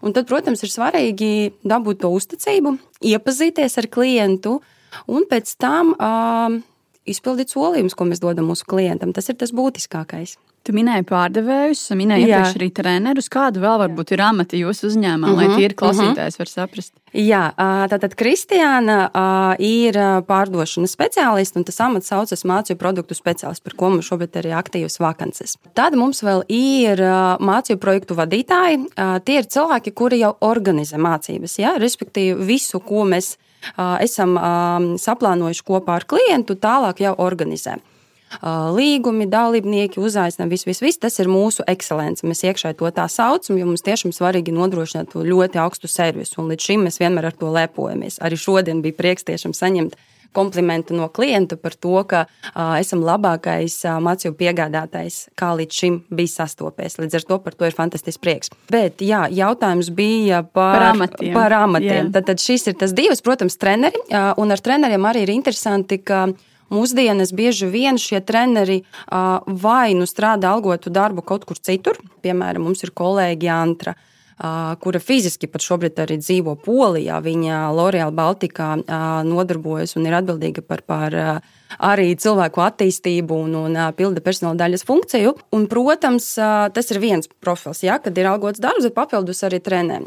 Un 0.00 0.14
tad, 0.16 0.26
protams, 0.30 0.62
ir 0.64 0.72
svarīgi 0.72 1.32
dabūt 1.66 2.00
to 2.04 2.10
uzticību, 2.16 2.76
iepazīties 3.04 3.76
ar 3.82 3.88
klientu 3.92 4.58
un 5.12 5.26
pēc 5.28 5.52
tam 5.60 5.92
uh, 5.92 6.56
izpildīt 7.10 7.52
solījumus, 7.52 7.96
ko 7.96 8.06
mēs 8.08 8.22
dodam 8.22 8.48
mūsu 8.50 8.68
klientam. 8.70 9.12
Tas 9.16 9.28
ir 9.28 9.36
tas 9.40 9.52
būtiskākais. 9.56 10.38
Tu 10.60 10.74
minēji 10.76 11.06
pārdevējus, 11.08 11.86
minēji 11.96 12.26
iepriekš 12.28 12.58
arī 12.58 12.66
trenerus. 12.76 13.30
Kādu 13.32 13.62
vēl 13.62 13.78
varbūt 13.80 14.10
ir 14.12 14.20
amati 14.20 14.58
jūsu 14.60 14.90
uzņēmumā, 14.90 15.30
uh 15.30 15.32
-huh, 15.32 15.38
lai 15.38 15.46
mhm, 15.48 15.56
tie 15.56 15.64
ir 15.70 15.74
klausītājs, 15.74 16.34
uh 16.34 16.36
-huh. 16.36 16.38
var 16.42 16.50
saprast? 16.52 16.92
Jā, 17.10 17.42
tātad 17.90 18.14
Kristiāna 18.14 18.98
ir 19.58 19.96
pārdošanas 20.28 20.92
speciālists, 20.94 21.56
un 21.56 21.64
tas 21.64 21.80
amats 21.80 22.06
saucas 22.12 22.44
mācību 22.44 22.78
produktu 22.78 23.14
speciālists, 23.14 23.64
par 23.64 23.74
ko 23.74 23.90
mums 23.90 24.06
šobrīd 24.06 24.36
ir 24.36 24.52
aktīvas 24.54 25.00
vakances. 25.00 25.56
Tad 25.74 25.96
mums 25.98 26.22
vēl 26.22 26.44
ir 26.48 27.00
mācību 27.40 27.80
projektu 27.80 28.14
vadītāji. 28.14 28.84
Tie 29.24 29.38
ir 29.38 29.44
cilvēki, 29.44 29.90
kuri 29.90 30.20
jau 30.20 30.36
organizē 30.40 30.98
mācības, 30.98 31.58
ja? 31.58 31.74
respektīvi 31.78 32.46
visu, 32.46 32.80
ko 32.80 33.04
mēs 33.04 33.36
esam 34.00 34.38
saplānojuši 34.98 35.64
kopā 35.64 36.00
ar 36.00 36.04
klientu, 36.04 36.54
tālāk 36.54 37.00
jau 37.00 37.14
organizē. 37.18 37.80
Līgumi, 38.76 39.26
dalībnieki, 39.30 40.00
uzaicinājumi, 40.00 40.54
viss, 40.54 40.68
viss, 40.68 40.84
viss. 40.84 41.00
Tas 41.02 41.18
ir 41.22 41.30
mūsu 41.30 41.66
ekscelence. 41.70 42.26
Mēs 42.26 42.44
iekšā 42.46 42.74
to 42.78 42.90
tā 42.94 43.08
saucam, 43.10 43.58
jo 43.58 43.66
mums 43.66 43.84
tiešām 43.86 44.14
svarīgi 44.14 44.54
nodrošināt 44.54 45.12
to 45.14 45.24
ļoti 45.26 45.60
augstu 45.62 45.90
servisu. 45.90 46.40
Un 46.42 46.52
līdz 46.52 46.70
šim 46.70 46.86
mēs 46.86 47.00
vienmēr 47.02 47.30
ar 47.30 47.36
to 47.36 47.50
lepojamies. 47.54 48.20
Arī 48.22 48.38
šodien 48.38 48.84
bija 48.84 48.98
prieks 49.00 49.26
tiešām 49.28 49.56
saņemt 49.56 49.98
komplimentu 50.32 50.94
no 50.94 51.08
klienta 51.08 51.56
par 51.56 51.74
to, 51.74 51.96
ka 52.06 52.20
uh, 52.26 52.76
esam 52.78 53.02
labākais 53.02 53.80
uh, 53.86 53.98
mācību 54.02 54.36
piegādātājs, 54.38 55.24
kā 55.38 55.50
līdz 55.58 55.80
šim 55.80 55.96
bija 56.14 56.34
sastopies. 56.36 57.00
Līdz 57.02 57.18
ar 57.18 57.26
to 57.26 57.38
par 57.42 57.56
to 57.58 57.66
ir 57.66 57.74
fantastisks 57.74 58.22
prieks. 58.22 58.52
Bet 58.70 59.02
jā, 59.02 59.24
jautājums 59.34 59.90
bija 59.94 60.44
par, 60.44 60.76
par 60.76 60.86
amatiem. 60.92 61.34
Par 61.34 61.56
amatiem. 61.64 62.12
Tad, 62.14 62.28
tad 62.30 62.42
šis 62.42 62.70
ir 62.70 62.78
tas 62.78 62.94
divas, 62.94 63.24
protams, 63.26 63.58
treneri, 63.58 63.98
uh, 64.06 64.30
un 64.40 64.54
ar 64.54 64.62
treneriem 64.62 65.10
arī 65.10 65.26
ir 65.26 65.34
interesanti, 65.34 65.98
ka 65.98 66.28
Mūsdienas 66.70 67.32
bieži 67.34 67.66
vien 67.70 67.98
šie 67.98 68.20
treneri 68.22 68.80
vai 69.10 69.94
nu 69.98 70.06
strādā 70.06 70.52
algotu 70.54 70.92
darbu 70.94 71.24
kaut 71.26 71.46
kur 71.48 71.58
citur, 71.58 71.98
piemēram, 72.22 72.68
mums 72.68 72.84
ir 72.86 72.94
kolēģi 72.94 73.50
Antra, 73.50 73.96
kura 74.80 75.00
fiziski 75.02 75.48
pat 75.50 75.64
šobrīd 75.64 75.98
arī 76.00 76.16
dzīvo 76.20 76.54
Polijā. 76.64 77.18
Viņa 77.24 77.62
L'Oreal 77.76 78.12
Baltikā 78.16 78.72
nodarbojas 79.28 79.96
un 79.98 80.08
ir 80.08 80.16
atbildīga 80.16 80.64
par, 80.64 80.82
par 80.88 81.16
arī 81.76 82.14
cilvēku 82.18 82.62
attīstību 82.64 83.36
un, 83.44 83.58
un 83.60 83.76
pilda 83.98 84.22
personāla 84.24 84.62
daļas 84.62 84.86
funkciju. 84.88 85.34
Un, 85.56 85.66
protams, 85.70 86.32
tas 86.74 86.90
ir 86.94 87.02
viens 87.02 87.28
profils, 87.44 87.84
ja, 87.84 88.00
kad 88.02 88.16
ir 88.16 88.30
algots 88.30 88.62
darbs, 88.62 88.88
bet 88.88 88.96
papildus 88.96 89.44
arī 89.46 89.60
trenē. 89.60 90.00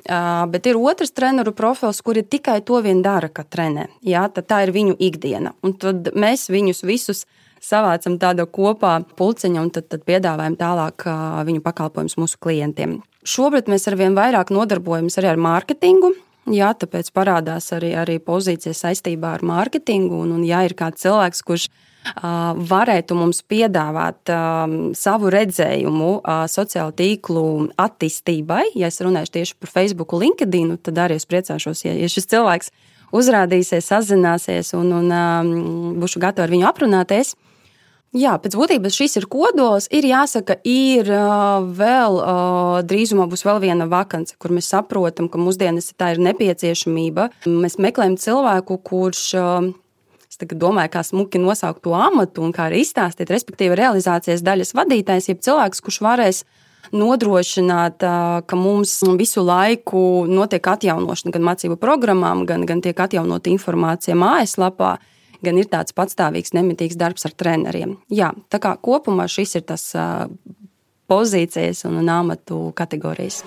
Bet 0.49 0.67
ir 0.69 0.81
otrs 0.81 1.13
treneru 1.13 1.53
profils, 1.53 2.01
kuri 2.01 2.25
tikai 2.25 2.59
to 2.65 2.81
vien 2.85 3.05
dara, 3.05 3.29
ka 3.29 3.45
trenē. 3.45 3.87
Ja, 4.01 4.25
tā 4.33 4.65
ir 4.65 4.73
viņu 4.73 4.97
ikdiena. 4.97 5.53
Un 5.63 5.77
tad 5.77 6.13
mēs 6.17 6.49
viņus 6.49 6.83
visus 6.89 7.25
savācam 7.63 8.17
tādā 8.19 8.43
kopā 8.49 8.97
pulciņā 9.15 9.61
un 9.61 9.71
tad, 9.71 9.87
tad 9.93 10.03
piedāvājam 10.09 10.57
tālāk 10.59 11.05
viņu 11.47 11.63
pakalpojumus 11.63 12.19
mūsu 12.19 12.41
klientiem. 12.43 12.99
Šobrīd 13.23 13.71
mēs 13.71 13.87
arvien 13.87 14.17
vairāk 14.17 14.51
nodarbojamies 14.53 15.19
arī 15.21 15.33
ar 15.33 15.41
mārketingu. 15.41 16.13
Jā, 16.51 16.73
tāpēc 16.75 17.07
parādās 17.15 17.69
arī, 17.71 17.93
arī 17.95 18.17
pozīcijas 18.19 18.81
saistībā 18.83 19.37
ar 19.37 19.45
mārketingu. 19.47 20.25
Un, 20.25 20.33
un 20.35 20.41
ja 20.43 20.59
ir 20.67 20.75
kāds 20.75 21.05
cilvēks, 21.05 21.39
kurš 21.47 21.69
uh, 21.69 22.51
varētu 22.59 23.15
mums 23.15 23.39
piedāvāt 23.47 24.31
uh, 24.33 24.65
savu 24.97 25.31
redzējumu 25.31 26.09
uh, 26.17 26.43
sociālo 26.51 26.91
tīklu 26.99 27.45
attīstībai, 27.79 28.73
ja 28.75 28.91
es 28.91 28.99
runāšu 28.99 29.37
tieši 29.37 29.55
par 29.63 29.71
Facebook, 29.71 30.17
LinkedIn, 30.19 30.75
tad 30.83 30.99
arī 31.05 31.21
es 31.21 31.29
priecāšos, 31.29 31.85
ja, 31.87 31.95
ja 31.95 32.11
šis 32.11 32.27
cilvēks 32.35 32.73
uzrādīsies, 33.15 33.87
sazināsies 33.87 34.73
un, 34.75 34.91
un 34.99 35.15
um, 35.15 35.55
būšu 36.01 36.19
gatava 36.23 36.49
ar 36.49 36.55
viņu 36.57 36.67
aprunāties. 36.67 37.37
Jā, 38.13 38.35
pēc 38.37 38.53
būtības 38.53 38.93
šis 38.93 39.17
ir 39.17 39.25
kodols. 39.25 39.87
Ir 39.89 40.05
jāsaka, 40.05 40.59
ir 40.69 41.07
vēl 41.79 42.17
drīzumā 42.85 43.25
būs 43.31 43.41
vēl 43.47 43.61
viena 43.63 43.87
vakance, 43.89 44.35
kur 44.37 44.53
mēs 44.53 44.69
saprotam, 44.69 45.31
ka 45.33 45.41
mūsdienās 45.41 45.89
tā 45.97 46.11
ir 46.13 46.21
nepieciešamība. 46.21 47.31
Mēs 47.49 47.79
meklējam 47.81 48.19
cilvēku, 48.21 48.77
kurš. 48.85 49.23
Es 50.29 50.37
domāju, 50.41 50.91
kā 50.93 51.01
smuki 51.05 51.41
nosaukt 51.41 51.83
to 51.85 51.93
amatu 51.97 52.41
un 52.45 52.53
kā 52.53 52.67
arī 52.69 52.81
izstāstīt, 52.81 53.29
respektīvi, 53.33 53.77
realizācijas 53.77 54.41
daļas 54.45 54.73
vadītājs, 54.77 55.29
jeb 55.29 55.41
cilvēks, 55.45 55.81
kurš 55.85 55.99
varēs 56.05 56.43
nodrošināt, 56.93 58.05
ka 58.45 58.59
mums 58.59 58.95
visu 59.17 59.41
laiku 59.45 60.25
notiek 60.29 60.69
atjaunošana 60.73 61.33
gan 61.33 61.45
mācību 61.49 61.77
programmām, 61.81 62.45
gan, 62.49 62.65
gan 62.69 62.81
tiek 62.85 62.97
atjaunota 62.97 63.49
informācija 63.53 64.17
mājaslapā 64.17 64.97
gan 65.45 65.59
ir 65.59 65.69
tāds 65.71 65.95
patstāvīgs, 65.95 66.55
nemitīgs 66.55 66.99
darbs 66.99 67.27
ar 67.27 67.35
treneriem. 67.37 67.97
Jā, 68.13 68.33
tā 68.53 68.59
kā 68.63 68.75
kopumā 68.81 69.27
šis 69.31 69.57
ir 69.59 69.65
tas 69.69 69.85
pozīcijas 71.11 71.85
un 71.89 72.03
amatu 72.09 72.69
kategorijas. 72.77 73.43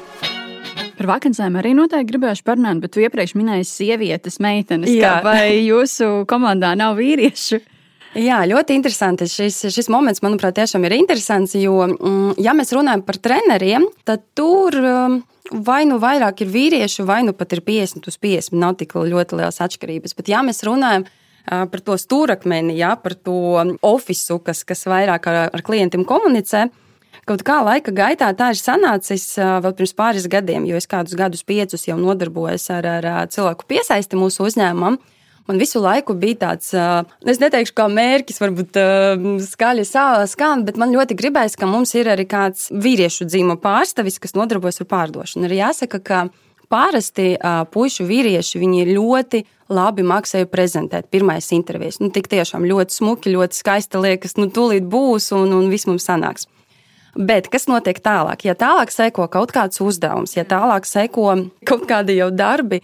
Par 0.97 1.11
vakancēm 1.11 1.59
arī 1.61 1.75
noteikti 1.77 2.15
gribēšu 2.15 2.45
parunāt, 2.47 2.81
bet 2.81 2.95
tu 2.95 3.03
iepriekš 3.05 3.35
minēji 3.37 3.67
sievietes, 3.69 4.39
meitenes. 4.41 4.89
Kā, 4.97 5.19
vai 5.25 5.67
jūsu 5.67 6.25
komandā 6.29 6.73
nav 6.79 6.97
vīriešu? 6.97 7.61
Jā, 8.17 8.39
ļoti 8.49 8.79
interesanti. 8.79 9.27
Šis, 9.29 9.59
šis 9.75 9.91
moments, 9.93 10.23
manuprāt, 10.25 10.57
tiešām 10.57 10.87
ir 10.89 10.95
interesants. 10.97 11.53
Jo, 11.61 11.83
mm, 11.85 12.39
ja 12.41 12.55
mēs 12.57 12.73
runājam 12.73 13.05
par 13.05 13.19
treneriem, 13.21 13.85
tad 14.09 14.25
tur 14.39 14.79
vai 15.53 15.83
nu 15.89 16.01
vairāk 16.03 16.41
ir 16.43 16.51
vīriešu, 16.55 17.05
vai 17.07 17.21
nu 17.27 17.37
pat 17.37 17.53
ir 17.53 17.63
50 17.67 18.09
uz 18.09 18.17
50. 18.23 18.57
Nav 18.57 18.79
tik 18.81 18.97
ļoti 18.97 19.41
liels 19.43 19.61
atšķirības. 19.61 20.17
Bet, 20.17 20.33
ja 20.33 20.41
mēs 20.47 20.65
runājam 20.67 21.05
par 21.05 21.23
par 21.47 21.83
to 21.85 21.97
stūrakmeni, 22.01 22.77
ja, 22.79 22.95
par 23.01 23.15
to 23.15 23.39
ofisu, 23.87 24.41
kas, 24.43 24.65
kas 24.67 24.87
vairāk 24.91 25.29
ar, 25.31 25.41
ar 25.55 25.65
klientiem 25.67 26.07
komunicē. 26.09 26.67
Kaut 27.27 27.43
kā 27.47 27.59
laika 27.67 27.91
gaitā 27.91 28.29
tā 28.39 28.53
ir 28.55 28.61
sanācis 28.61 29.33
vēl 29.39 29.75
pirms 29.75 29.95
pāris 29.99 30.29
gadiem, 30.31 30.67
jo 30.69 30.79
es 30.79 30.87
kādus 30.87 31.17
gadus, 31.19 31.43
piecus 31.47 31.89
jau 31.89 31.97
nodarbojos 31.99 32.69
ar, 32.77 32.87
ar 32.87 33.09
cilvēku 33.33 33.67
piesaisti 33.67 34.19
mūsu 34.19 34.47
uzņēmumam. 34.47 35.01
Man 35.47 35.61
visu 35.63 35.79
laiku 35.79 36.15
bija 36.19 36.41
tāds, 36.41 36.73
es 37.23 37.39
neteikšu, 37.39 37.75
kā 37.79 37.87
mērķis, 37.91 38.41
varbūt 38.43 38.79
skaļi 39.47 39.85
skan, 39.87 40.65
bet 40.67 40.79
man 40.79 40.95
ļoti 40.95 41.15
gribējās, 41.19 41.55
ka 41.59 41.69
mums 41.71 41.95
ir 41.99 42.11
arī 42.15 42.27
kāds 42.31 42.67
vīriešu 42.75 43.29
dzīvo 43.31 43.55
pārstāvis, 43.63 44.19
kas 44.23 44.35
nodarbojas 44.35 44.83
ar 44.83 44.91
pārdošanu. 44.91 45.47
Ir 45.47 45.59
jāsaka, 45.61 46.03
ka 46.03 46.25
Parasti 46.67 47.37
puišu 47.71 48.07
vīrieši 48.09 48.59
ļoti 48.91 49.45
labi 49.73 50.05
mākslēja 50.07 50.49
prezentēt 50.51 51.09
pirmais 51.11 51.49
intervijas. 51.55 52.01
Nu, 52.03 52.11
tik 52.15 52.29
tiešām 52.33 52.67
ļoti 52.69 52.99
smuki, 53.01 53.33
ļoti 53.35 53.59
skaisti 53.59 54.03
liekas, 54.03 54.37
nu, 54.41 54.51
tūlīt 54.53 54.87
būs 54.91 55.33
un, 55.37 55.55
un 55.57 55.73
viss 55.73 55.89
mums 55.91 56.07
sanāks. 56.07 56.47
Bet 57.17 57.49
kas 57.49 57.65
notiek 57.65 57.97
tālāk? 58.05 58.45
Ja 58.45 58.53
tālāk 58.59 58.93
seko 58.93 59.25
kaut 59.33 59.53
kāds 59.57 59.81
uzdevums, 59.81 60.35
ja 60.37 60.45
tālāk 60.45 60.85
seko 60.85 61.31
kaut 61.69 61.87
kādi 61.89 62.19
jau 62.19 62.29
darbi, 62.29 62.83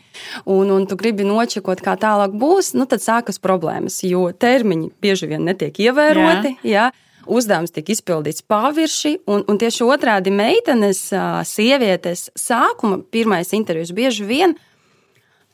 un, 0.49 0.73
un 0.73 0.89
tu 0.89 0.97
gribi 0.97 1.27
nočekot, 1.29 1.85
kā 1.85 1.99
tālāk 2.01 2.33
būs, 2.41 2.73
nu, 2.79 2.89
tad 2.89 3.05
sākas 3.05 3.43
problēmas, 3.43 4.01
jo 4.09 4.31
termiņi 4.33 4.93
bieži 5.05 5.29
vien 5.35 5.45
netiek 5.49 5.83
ievēroti. 5.85 6.57
Jā. 6.65 6.89
Jā 6.89 6.91
uzdevums 7.27 7.71
tika 7.71 7.93
izpildīts 7.95 8.43
pavirši, 8.51 9.21
un, 9.31 9.45
un 9.47 9.59
tieši 9.61 9.87
otrādi 9.87 10.33
meitenes, 10.35 11.05
sievietes, 11.49 12.29
sākuma 12.39 12.99
pirmais 13.13 13.53
intervijas 13.57 13.93
bieži 13.95 14.27
vien 14.27 14.57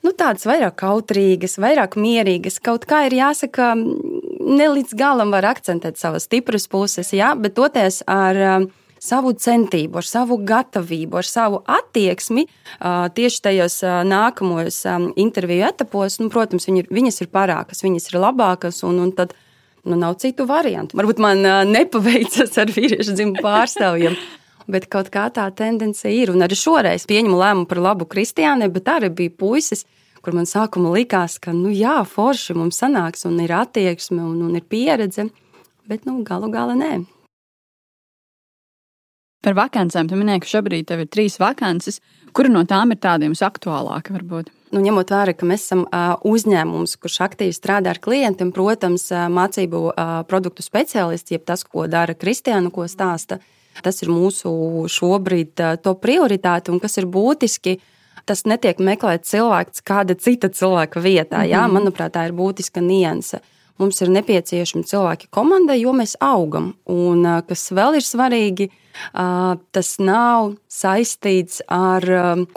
nu, 0.07 0.13
tādas 0.17 0.47
vairāk 0.49 0.79
kautrīgas, 0.81 1.59
vairāk 1.61 1.97
mierīgas. 2.01 2.61
Kaut 2.65 2.87
kā 2.89 3.05
ir 3.09 3.19
jāsaka, 3.19 3.73
ne 3.77 4.69
līdz 4.75 4.97
galam 4.99 5.33
var 5.35 5.49
akcentēt 5.51 6.01
savas 6.01 6.29
stipras 6.29 6.69
puses, 6.71 7.13
jā, 7.17 7.35
bet 7.39 7.57
toties 7.59 8.03
ar 8.09 8.69
savu 9.03 9.33
centību, 9.39 10.01
ar 10.01 10.07
savu 10.07 10.39
gatavību, 10.47 11.21
ar 11.21 11.27
savu 11.27 11.61
attieksmi 11.71 12.47
tieši 13.15 13.43
tajos 13.45 13.81
nākamajos 14.09 14.81
interviju 15.19 15.69
etapos. 15.69 16.19
Nu, 16.23 16.31
protams, 16.35 16.67
viņi 16.69 16.85
ir, 16.85 16.91
viņas 16.99 17.23
ir 17.23 17.31
parākas, 17.35 17.85
viņas 17.87 18.11
ir 18.11 18.19
labākas, 18.23 18.83
un, 18.89 18.99
un 19.05 19.15
tad 19.15 19.37
nu, 19.85 19.95
nav 19.95 20.19
citu 20.23 20.49
variantu. 20.51 20.99
Varbūt 20.99 21.23
man 21.23 21.47
nepaveicas 21.71 22.59
ar 22.59 22.75
vīriešu 22.75 23.15
dzimumu 23.15 23.45
pārstāvjiem. 23.45 24.19
Bet 24.69 24.91
kaut 24.93 25.09
kā 25.13 25.27
tā 25.33 25.47
tendence 25.57 26.11
ir. 26.13 26.33
Un 26.35 26.45
arī 26.45 26.57
šoreiz 26.59 27.07
pieņemu 27.09 27.39
lēmumu 27.41 27.69
par 27.71 27.81
labu 27.81 28.09
Kristiānai, 28.09 28.69
bet 28.73 28.91
arī 28.93 29.09
bija 29.09 29.33
puisis, 29.33 29.87
kur 30.21 30.37
man 30.37 30.49
sākumā 30.49 30.93
likās, 30.93 31.39
ka, 31.41 31.55
nu 31.57 31.73
jā, 31.73 32.03
forši 32.05 32.57
mums 32.59 32.81
sanāks, 32.83 33.25
un 33.29 33.39
ir 33.41 33.55
attieksme, 33.57 34.21
un, 34.21 34.43
un 34.45 34.59
ir 34.59 34.67
pieredze, 34.69 35.31
bet, 35.89 36.05
nu, 36.05 36.21
galu 36.27 36.51
galā 36.53 36.77
nē. 36.77 36.99
Par 39.45 39.55
vakancēm. 39.55 40.09
Tu 40.11 40.17
minēji, 40.19 40.43
ka 40.43 40.51
šobrīd 40.51 40.89
tev 40.91 41.05
ir 41.05 41.11
trīs 41.15 41.39
vakances. 41.39 42.01
Kura 42.35 42.51
no 42.51 42.65
tām 42.69 42.91
ir 42.93 42.99
tādiem 43.01 43.33
aktuālāka 43.33 44.17
varbūt? 44.17 44.51
Nu, 44.75 44.83
ņemot 44.85 45.13
vērā, 45.15 45.33
ka 45.39 45.47
mēs 45.49 45.65
esam 45.65 45.85
uzņēmums, 46.29 46.97
kurš 47.01 47.21
aktīvi 47.25 47.55
strādā 47.57 47.95
ar 47.95 48.01
klientiem, 48.03 48.51
protams, 48.53 49.07
mācību 49.33 49.85
produktu 50.29 50.67
speciālists, 50.67 51.33
jeb 51.33 51.47
tas, 51.49 51.63
ko 51.65 51.87
dara 51.89 52.19
Kristiāna, 52.19 52.73
ko 52.75 52.85
stāsta, 52.91 53.39
tas 53.85 54.03
ir 54.03 54.11
mūsu 54.13 54.51
šobrīd 54.91 55.61
to 55.85 55.95
prioritāte 56.01 56.73
un 56.73 56.81
kas 56.83 56.99
ir 57.01 57.09
būtiski. 57.11 57.79
Tas 58.29 58.45
netiek 58.45 58.81
meklēts 58.85 59.31
cilvēks 59.33 59.85
kāda 59.89 60.17
cita 60.21 60.51
cilvēka 60.53 61.01
vietā. 61.01 61.45
Jā, 61.49 61.65
mhm. 61.65 61.79
manuprāt, 61.79 62.13
tā 62.17 62.27
ir 62.29 62.37
būtiska 62.37 62.83
nianse. 62.85 63.41
Mums 63.79 64.03
ir 64.03 64.11
nepieciešami 64.11 64.87
cilvēki 64.89 65.31
komandai, 65.35 65.79
jo 65.83 65.95
mēs 65.95 66.17
augam. 66.25 66.73
Un 66.91 67.23
kas 67.47 67.69
vēl 67.75 68.01
ir 68.01 68.07
svarīgi, 68.07 68.69
tas 69.15 69.91
nav 70.03 70.57
saistīts 70.73 71.61
ar 71.71 72.03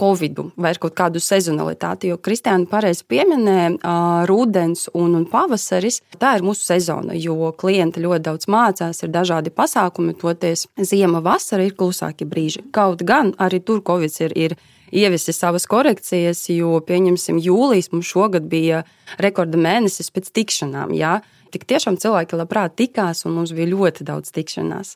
covid 0.02 0.42
vai 0.58 0.74
kaut 0.82 0.96
kādu 0.98 1.22
sezonalitāti. 1.22 2.10
Jo 2.10 2.18
Kristiāna 2.18 2.66
pareizi 2.70 3.06
pieminēja, 3.12 3.94
rudens 4.30 4.88
un, 4.98 5.16
un 5.20 5.28
pavasaris 5.30 6.02
tā 6.18 6.36
ir 6.40 6.46
mūsu 6.48 6.66
sezona, 6.72 7.14
jo 7.14 7.54
klienti 7.58 8.02
ļoti 8.02 8.26
daudz 8.32 8.50
mācās, 8.50 9.04
ir 9.06 9.14
dažādi 9.14 9.54
pasākumi, 9.54 10.18
toties 10.18 10.68
ziema, 10.82 11.22
vasara 11.22 11.68
ir 11.68 11.78
klusāki 11.78 12.26
brīži. 12.26 12.66
Kaut 12.74 13.06
gan 13.06 13.36
arī 13.38 13.62
tur 13.62 13.86
covid 13.86 14.22
ir. 14.26 14.38
ir 14.50 14.62
ievisi 14.92 15.34
savas 15.36 15.66
korekcijas, 15.70 16.44
jo, 16.52 16.76
pieņemsim, 16.88 17.40
jūlijas 17.42 17.92
mums 17.94 18.10
šogad 18.12 18.48
bija 18.52 18.84
rekorda 19.22 19.60
mēnesis 19.60 20.12
pēc 20.14 20.32
tikšanām. 20.36 20.96
Jā. 20.98 21.22
tik 21.52 21.66
tiešām 21.68 21.98
cilvēki 22.00 22.38
labprāt 22.40 22.78
tikās, 22.80 23.26
un 23.26 23.36
mums 23.36 23.52
bija 23.52 23.68
ļoti 23.68 24.06
daudz 24.08 24.32
tikšanās. 24.32 24.96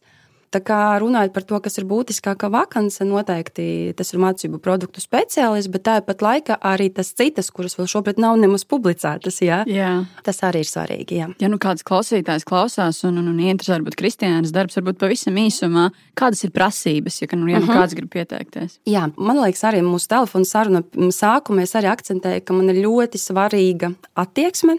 Tā 0.54 0.62
kā 0.64 0.80
runājot 1.02 1.34
par 1.36 1.44
to, 1.44 1.60
kas 1.60 1.78
ir 1.80 1.88
būtiskākā 1.90 2.48
vakance, 2.54 3.04
noteikti 3.08 3.94
tas 3.98 4.14
ir 4.14 4.22
mācību 4.24 4.60
produktu 4.64 5.02
speciālists, 5.04 5.72
bet 5.74 5.84
tāpat 5.88 6.24
laikā 6.24 6.58
arī 6.64 6.88
tas 6.96 7.12
citas, 7.18 7.50
kuras 7.52 7.76
vēl 7.80 7.90
šobrīd 7.92 8.22
nav 8.22 8.38
nemaz 8.40 8.64
publicētas. 8.70 9.42
Jā? 9.44 9.64
Jā. 9.68 9.92
Tas 10.24 10.40
arī 10.48 10.64
ir 10.64 10.70
svarīgi. 10.70 11.20
Jā. 11.20 11.30
Ja 11.44 11.52
nu 11.52 11.60
kāds 11.62 11.84
klausītājs 11.88 12.48
klausās 12.48 13.02
un, 13.08 13.20
un, 13.20 13.34
un 13.34 13.42
interesē, 13.44 13.76
varbūt 13.76 14.00
Kristiānas 14.00 14.56
darbs, 14.56 14.80
varbūt 14.80 15.02
pavisam 15.02 15.36
īsumā, 15.42 15.90
kādas 16.18 16.46
ir 16.48 16.56
prasības, 16.56 17.20
ja, 17.22 17.30
nu, 17.36 17.50
ja 17.52 17.60
nu 17.60 17.68
uh 17.68 17.74
-huh. 17.74 17.82
kāds 17.82 17.98
grib 17.98 18.12
pieteikties? 18.16 18.80
Jā, 18.88 19.10
man 19.18 19.42
liekas, 19.44 19.64
arī 19.68 19.84
mūsu 19.84 20.08
telefona 20.08 20.46
saruna 20.46 20.84
sākumā 20.96 21.64
es 21.64 21.76
arī 21.76 21.92
akcentēju, 21.92 22.46
ka 22.46 22.54
man 22.54 22.70
ir 22.70 22.86
ļoti 22.86 23.20
svarīga 23.20 23.94
attieksme. 24.16 24.78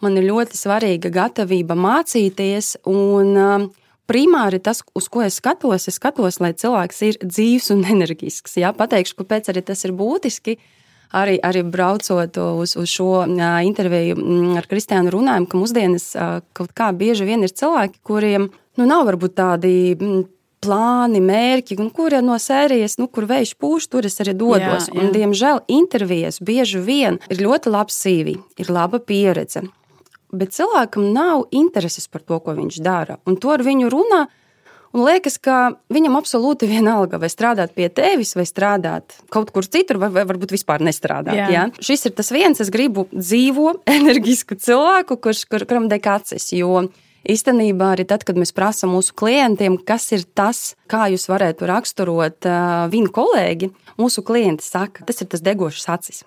Man 0.00 0.16
ir 0.16 0.24
ļoti 0.24 0.56
svarīga 0.56 1.10
gatavība 1.12 1.76
mācīties, 1.76 2.76
un 2.88 3.36
um, 3.36 3.70
primāri 4.10 4.58
tas, 4.62 4.82
uz 4.96 5.06
ko 5.12 5.22
es 5.22 5.38
skatos, 5.38 5.86
es 5.90 6.00
skatos, 6.00 6.40
lai 6.42 6.52
cilvēks 6.58 7.00
ir 7.06 7.18
dzīves 7.22 7.70
un 7.76 7.86
enerģisks. 7.94 8.58
Jā, 8.60 8.74
pateikšu, 8.76 9.16
kāpēc 9.22 9.52
arī 9.52 9.64
tas 9.66 9.86
ir 9.86 9.94
būtiski. 9.96 10.58
Arī, 11.10 11.40
arī 11.42 11.64
braucot 11.66 12.36
uz, 12.38 12.76
uz 12.78 12.90
šo 12.90 13.24
interviju 13.66 14.14
ar 14.60 14.66
Kristiānu, 14.70 15.10
runājam, 15.10 15.48
ka 15.50 15.58
mūsdienas 15.58 16.04
kaut 16.54 16.70
kā 16.78 16.92
bieži 16.94 17.26
vien 17.26 17.42
ir 17.42 17.50
cilvēki, 17.50 17.98
kuriem 18.06 18.46
nu, 18.78 18.86
nav 18.86 19.08
varbūt 19.08 19.34
tādi 19.40 19.72
plāni, 20.62 21.18
mērķi, 21.24 21.80
un 21.82 21.90
kuriem 21.90 22.28
no 22.28 22.36
sērijas, 22.38 22.94
nu, 23.00 23.08
kur 23.10 23.26
vējš 23.26 23.56
pūš, 23.58 23.90
tur 23.90 24.06
es 24.06 24.20
arī 24.22 24.36
dodos. 24.38 24.86
Jā, 24.86 24.94
jā. 24.94 25.00
Un, 25.00 25.10
diemžēl 25.16 25.64
intervijas 25.80 26.38
bieži 26.38 26.78
vien 26.84 27.18
ir 27.26 27.42
ļoti 27.42 27.74
labs 27.74 27.98
CV, 28.04 28.38
ir 28.60 28.70
laba 28.70 29.02
pieredze 29.02 29.66
bet 30.32 30.54
cilvēkam 30.56 31.10
nav 31.14 31.46
intereses 31.54 32.08
par 32.10 32.24
to, 32.24 32.38
ko 32.42 32.54
viņš 32.56 32.78
dara. 32.84 33.18
Un 33.28 33.38
to 33.40 33.52
ar 33.54 33.64
viņu 33.66 33.90
runā. 33.92 34.26
Un 34.90 35.04
liekas, 35.06 35.36
ka 35.38 35.76
viņam 35.94 36.16
absolūti 36.18 36.66
vienalga, 36.66 37.20
vai 37.22 37.28
strādāt 37.30 37.76
pie 37.76 37.86
tevis, 37.94 38.32
vai 38.34 38.42
strādāt 38.48 39.20
kaut 39.30 39.52
kur 39.54 39.62
citur, 39.62 40.00
vai, 40.02 40.08
vai 40.10 40.24
varbūt 40.26 40.50
vispār 40.56 40.82
nestrādāt. 40.82 41.36
Jā. 41.38 41.46
Ja? 41.54 41.66
Šis 41.78 42.08
ir 42.10 42.16
tas 42.18 42.32
viens, 42.34 42.58
es 42.58 42.72
gribu 42.74 43.06
dzīvo, 43.14 43.76
enerģisku 43.98 44.58
cilvēku, 44.58 45.20
kurš 45.22 45.44
kur, 45.50 45.66
kuram 45.70 45.86
deg 45.92 46.10
acis. 46.10 46.50
Jo 46.56 46.88
īstenībā 47.20 47.92
arī 47.94 48.08
tad, 48.08 48.24
kad 48.26 48.38
mēs 48.40 48.50
prasām 48.56 48.94
mūsu 48.96 49.14
klientiem, 49.14 49.78
kas 49.86 50.08
ir 50.16 50.24
tas, 50.34 50.72
kā 50.90 51.06
jūs 51.12 51.28
varētu 51.30 51.68
raksturot 51.70 52.50
viņu 52.90 53.14
kolēģi, 53.14 53.70
mūsu 54.00 54.24
klienti 54.26 54.66
saka, 54.66 55.04
tas 55.06 55.22
ir 55.22 55.30
tas 55.30 55.44
degošs 55.44 55.86
acis 55.92 56.24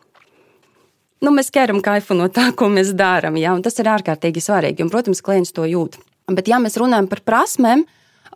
nu, 1.23 1.33
mēs 1.33 1.51
ķeram 1.55 1.81
kaifu 1.83 2.17
no 2.19 2.29
tā, 2.31 2.49
ko 2.57 2.69
mēs 2.71 2.93
darām. 2.99 3.39
Ja? 3.39 3.55
Tas 3.63 3.79
ir 3.79 3.89
ārkārtīgi 3.91 4.43
svarīgi. 4.43 4.85
Un, 4.85 4.91
protams, 4.93 5.23
klients 5.25 5.55
to 5.55 5.67
jūt. 5.69 5.97
Bet, 6.31 6.47
ja 6.51 6.59
mēs 6.61 6.77
runājam 6.79 7.09
par 7.11 7.23
prasmēm, 7.25 7.85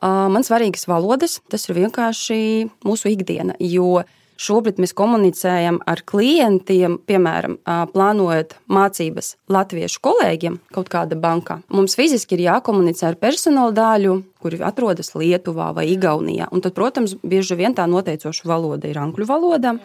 man 0.03 0.45
svarīgas 0.45 0.87
valodas, 0.89 1.39
tas 1.51 1.67
ir 1.67 1.77
vienkārši 1.81 2.39
mūsu 2.85 3.13
ikdiena. 3.13 3.55
Jo 3.63 4.03
šobrīd 4.37 4.77
mēs 4.77 4.93
komunicējam 4.93 5.79
ar 5.89 6.03
klientiem, 6.05 6.99
piemēram, 7.09 7.55
plānojot 7.93 8.53
mācības 8.69 9.31
latviešu 9.49 10.01
kolēģiem 10.05 10.59
kaut 10.75 10.91
kāda 10.93 11.17
bankā. 11.17 11.61
Mums 11.73 11.97
fiziski 11.97 12.37
ir 12.37 12.43
jākomunicē 12.45 13.07
ar 13.09 13.17
personāla 13.17 13.73
daļu, 13.79 14.19
kuri 14.43 14.59
atrodas 14.67 15.15
Lietuvā 15.17 15.71
vai 15.73 15.87
Igaunijā. 15.95 16.51
Un 16.53 16.61
tad, 16.61 16.75
protams, 16.77 17.15
bieži 17.25 17.57
vien 17.57 17.73
tā 17.73 17.87
noteicoša 17.89 18.45
valoda 18.45 18.91
ir 18.91 19.01
angļu 19.01 19.25
valoda. 19.31 19.77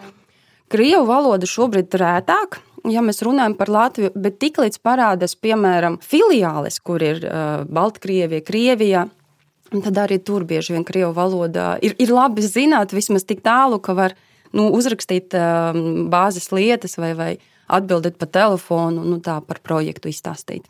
Krievu 0.69 1.07
valoda 1.09 1.49
šobrīd 1.49 1.89
ir 1.89 2.05
rētāka, 2.05 2.61
ja 2.91 3.03
mēs 3.05 3.21
runājam 3.25 3.55
par 3.59 3.71
Latviju, 3.71 4.11
bet 4.15 4.39
tiklīdz 4.41 4.79
parādās, 4.83 5.35
piemēram, 5.39 5.99
filiāles, 6.03 6.79
kur 6.83 7.03
ir 7.03 7.23
uh, 7.23 7.63
Baltkrievija, 7.69 8.43
Krievija. 8.45 9.07
Tad 9.73 9.97
arī 9.97 10.19
tur 10.21 10.43
bieži 10.45 10.75
vien 10.75 10.83
krievu 10.85 11.15
valodā 11.17 11.79
ir, 11.81 11.95
ir 11.97 12.11
labi 12.13 12.43
zināt, 12.45 12.93
vismaz 12.93 13.25
tik 13.25 13.41
tālu, 13.41 13.79
ka 13.81 13.95
var 13.97 14.13
nu, 14.53 14.67
uzrakstīt 14.69 15.33
um, 15.33 16.11
bāzes 16.13 16.51
lietas 16.53 16.99
vai, 17.01 17.15
vai 17.17 17.31
atbildēt 17.73 18.19
pa 18.21 18.29
telefonu, 18.29 19.01
nu, 19.07 19.17
tā 19.23 19.39
par 19.41 19.63
projektu 19.65 20.11
izstāstīt. 20.11 20.67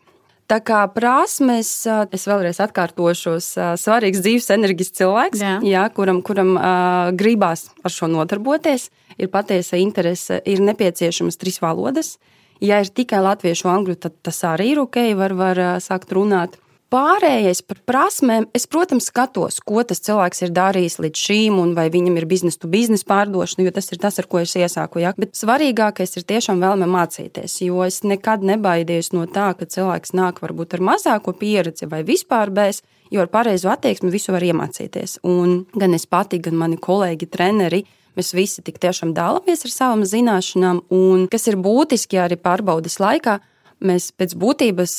Tā 0.47 0.59
kā 0.63 0.81
prasmes, 0.91 1.69
es 2.13 2.25
vēlreiz 2.27 2.59
atkārtošos, 2.63 3.53
svarīgs 3.79 4.21
dzīves 4.23 4.49
enerģijas 4.53 4.91
cilvēks, 4.99 5.43
jā. 5.43 5.53
Jā, 5.65 5.83
kuram, 5.95 6.19
kuram 6.25 6.55
uh, 6.55 7.11
gribās 7.15 7.69
ar 7.83 7.93
šo 7.95 8.09
nodarboties, 8.11 8.89
ir 9.17 9.31
patiesa 9.33 9.79
interese, 9.81 10.41
ir 10.45 10.63
nepieciešamas 10.63 11.39
trīs 11.41 11.61
valodas. 11.63 12.17
Ja 12.63 12.79
ir 12.79 12.87
tikai 12.87 13.19
latviešu, 13.23 13.67
angļu, 13.67 13.97
tad 13.99 14.19
tas 14.23 14.43
arī 14.47 14.73
ir 14.73 14.83
ok, 14.85 14.99
var, 15.19 15.33
var 15.35 15.63
sākt 15.83 16.13
runāt. 16.15 16.59
Pārējais 16.93 17.63
par 17.65 17.79
prasmēm, 17.89 18.45
es, 18.53 18.67
protams, 18.69 19.07
skatos, 19.09 19.55
ko 19.65 19.81
tas 19.81 19.97
cilvēks 20.05 20.43
ir 20.45 20.51
darījis 20.53 20.99
līdz 21.01 21.21
šīm, 21.25 21.55
un 21.57 21.71
vai 21.73 21.87
viņam 21.89 22.19
ir 22.19 22.27
biznesa 22.29 22.59
to 22.61 22.69
biznesa 22.69 23.07
pārdošana, 23.09 23.65
jo 23.65 23.71
tas 23.73 23.89
ir 23.89 23.97
tas, 24.03 24.19
ar 24.21 24.27
ko 24.29 24.43
es 24.43 24.53
iesāku. 24.53 25.01
Ja? 25.01 25.15
Bet 25.17 25.33
svarīgākais 25.33 26.13
ir 26.19 26.27
tiešām 26.29 26.61
vēlme 26.61 26.85
mācīties, 26.93 27.55
jo 27.65 27.81
es 27.81 28.03
nekad 28.05 28.45
nebaidījos 28.45 29.09
no 29.17 29.25
tā, 29.25 29.49
ka 29.57 29.65
cilvēks 29.65 30.13
nāk 30.13 30.43
varbūt 30.45 30.77
ar 30.77 30.85
mazāko 30.91 31.33
pieredzi 31.33 31.89
vai 31.89 32.03
vispār 32.05 32.53
bez, 32.53 32.83
jo 33.09 33.25
ar 33.25 33.33
pareizu 33.33 33.73
attieksmi 33.73 34.13
visu 34.13 34.37
var 34.37 34.45
iemācīties. 34.45 35.17
Un 35.25 35.63
gan 35.73 35.97
es 35.97 36.05
pati, 36.05 36.37
gan 36.45 36.61
mani 36.61 36.77
kolēģi, 36.77 37.31
treneri. 37.33 37.81
Mēs 38.17 38.33
visi 38.37 38.61
tik 38.65 38.77
tiešām 38.83 39.15
dalāmies 39.17 39.65
ar 39.65 39.73
savām 39.73 40.03
zināšanām, 40.05 40.83
un 40.93 41.25
kas 41.31 41.47
ir 41.49 41.57
būtiski 41.57 42.19
arī 42.21 42.37
pārbaudas 42.37 42.99
laikā, 43.01 43.39
mēs 43.83 44.11
pēc 44.15 44.35
būtības 44.39 44.93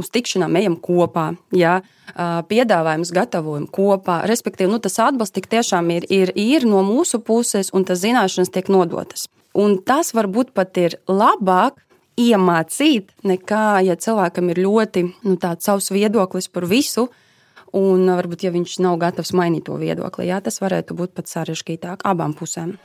uz 0.00 0.10
tikšanām 0.14 0.56
ejam 0.60 0.76
kopā, 0.80 1.32
ja, 1.56 1.80
piedāvājumus 2.48 3.12
gatavojam 3.14 3.66
kopā. 3.68 4.22
Respektīvi, 4.30 4.70
nu, 4.72 4.80
tas 4.82 4.98
atbalsts 5.02 5.36
tik 5.36 5.50
tiešām 5.52 5.90
ir, 5.98 6.06
ir, 6.12 6.32
ir 6.38 6.68
no 6.68 6.84
mūsu 6.86 7.20
puses, 7.24 7.72
un 7.76 7.84
tas 7.88 8.00
zināšanas 8.04 8.52
tiek 8.54 8.70
nodotas. 8.72 9.26
Un 9.56 9.78
tas 9.84 10.12
varbūt 10.16 10.52
pat 10.56 10.76
ir 10.80 10.98
labāk 11.08 11.82
iemācīt, 12.20 13.12
nekā 13.26 13.82
ja 13.84 13.96
cilvēkam 14.00 14.50
ir 14.52 14.62
ļoti 14.64 15.04
nu, 15.26 15.36
tāds 15.40 15.68
savs 15.68 15.90
viedoklis 15.92 16.48
par 16.52 16.66
visu. 16.68 17.08
Un 17.76 18.06
varbūt, 18.08 18.46
ja 18.46 18.52
viņš 18.54 18.78
nav 18.84 19.00
gatavs 19.02 19.34
mainīt 19.36 19.66
to 19.66 19.76
viedokli, 19.80 20.28
jā, 20.30 20.38
tas 20.44 20.60
varētu 20.62 20.94
būt 20.96 21.16
pat 21.18 21.32
sarežģītāk 21.32 22.06
abām 22.06 22.36
pusēm. 22.38 22.76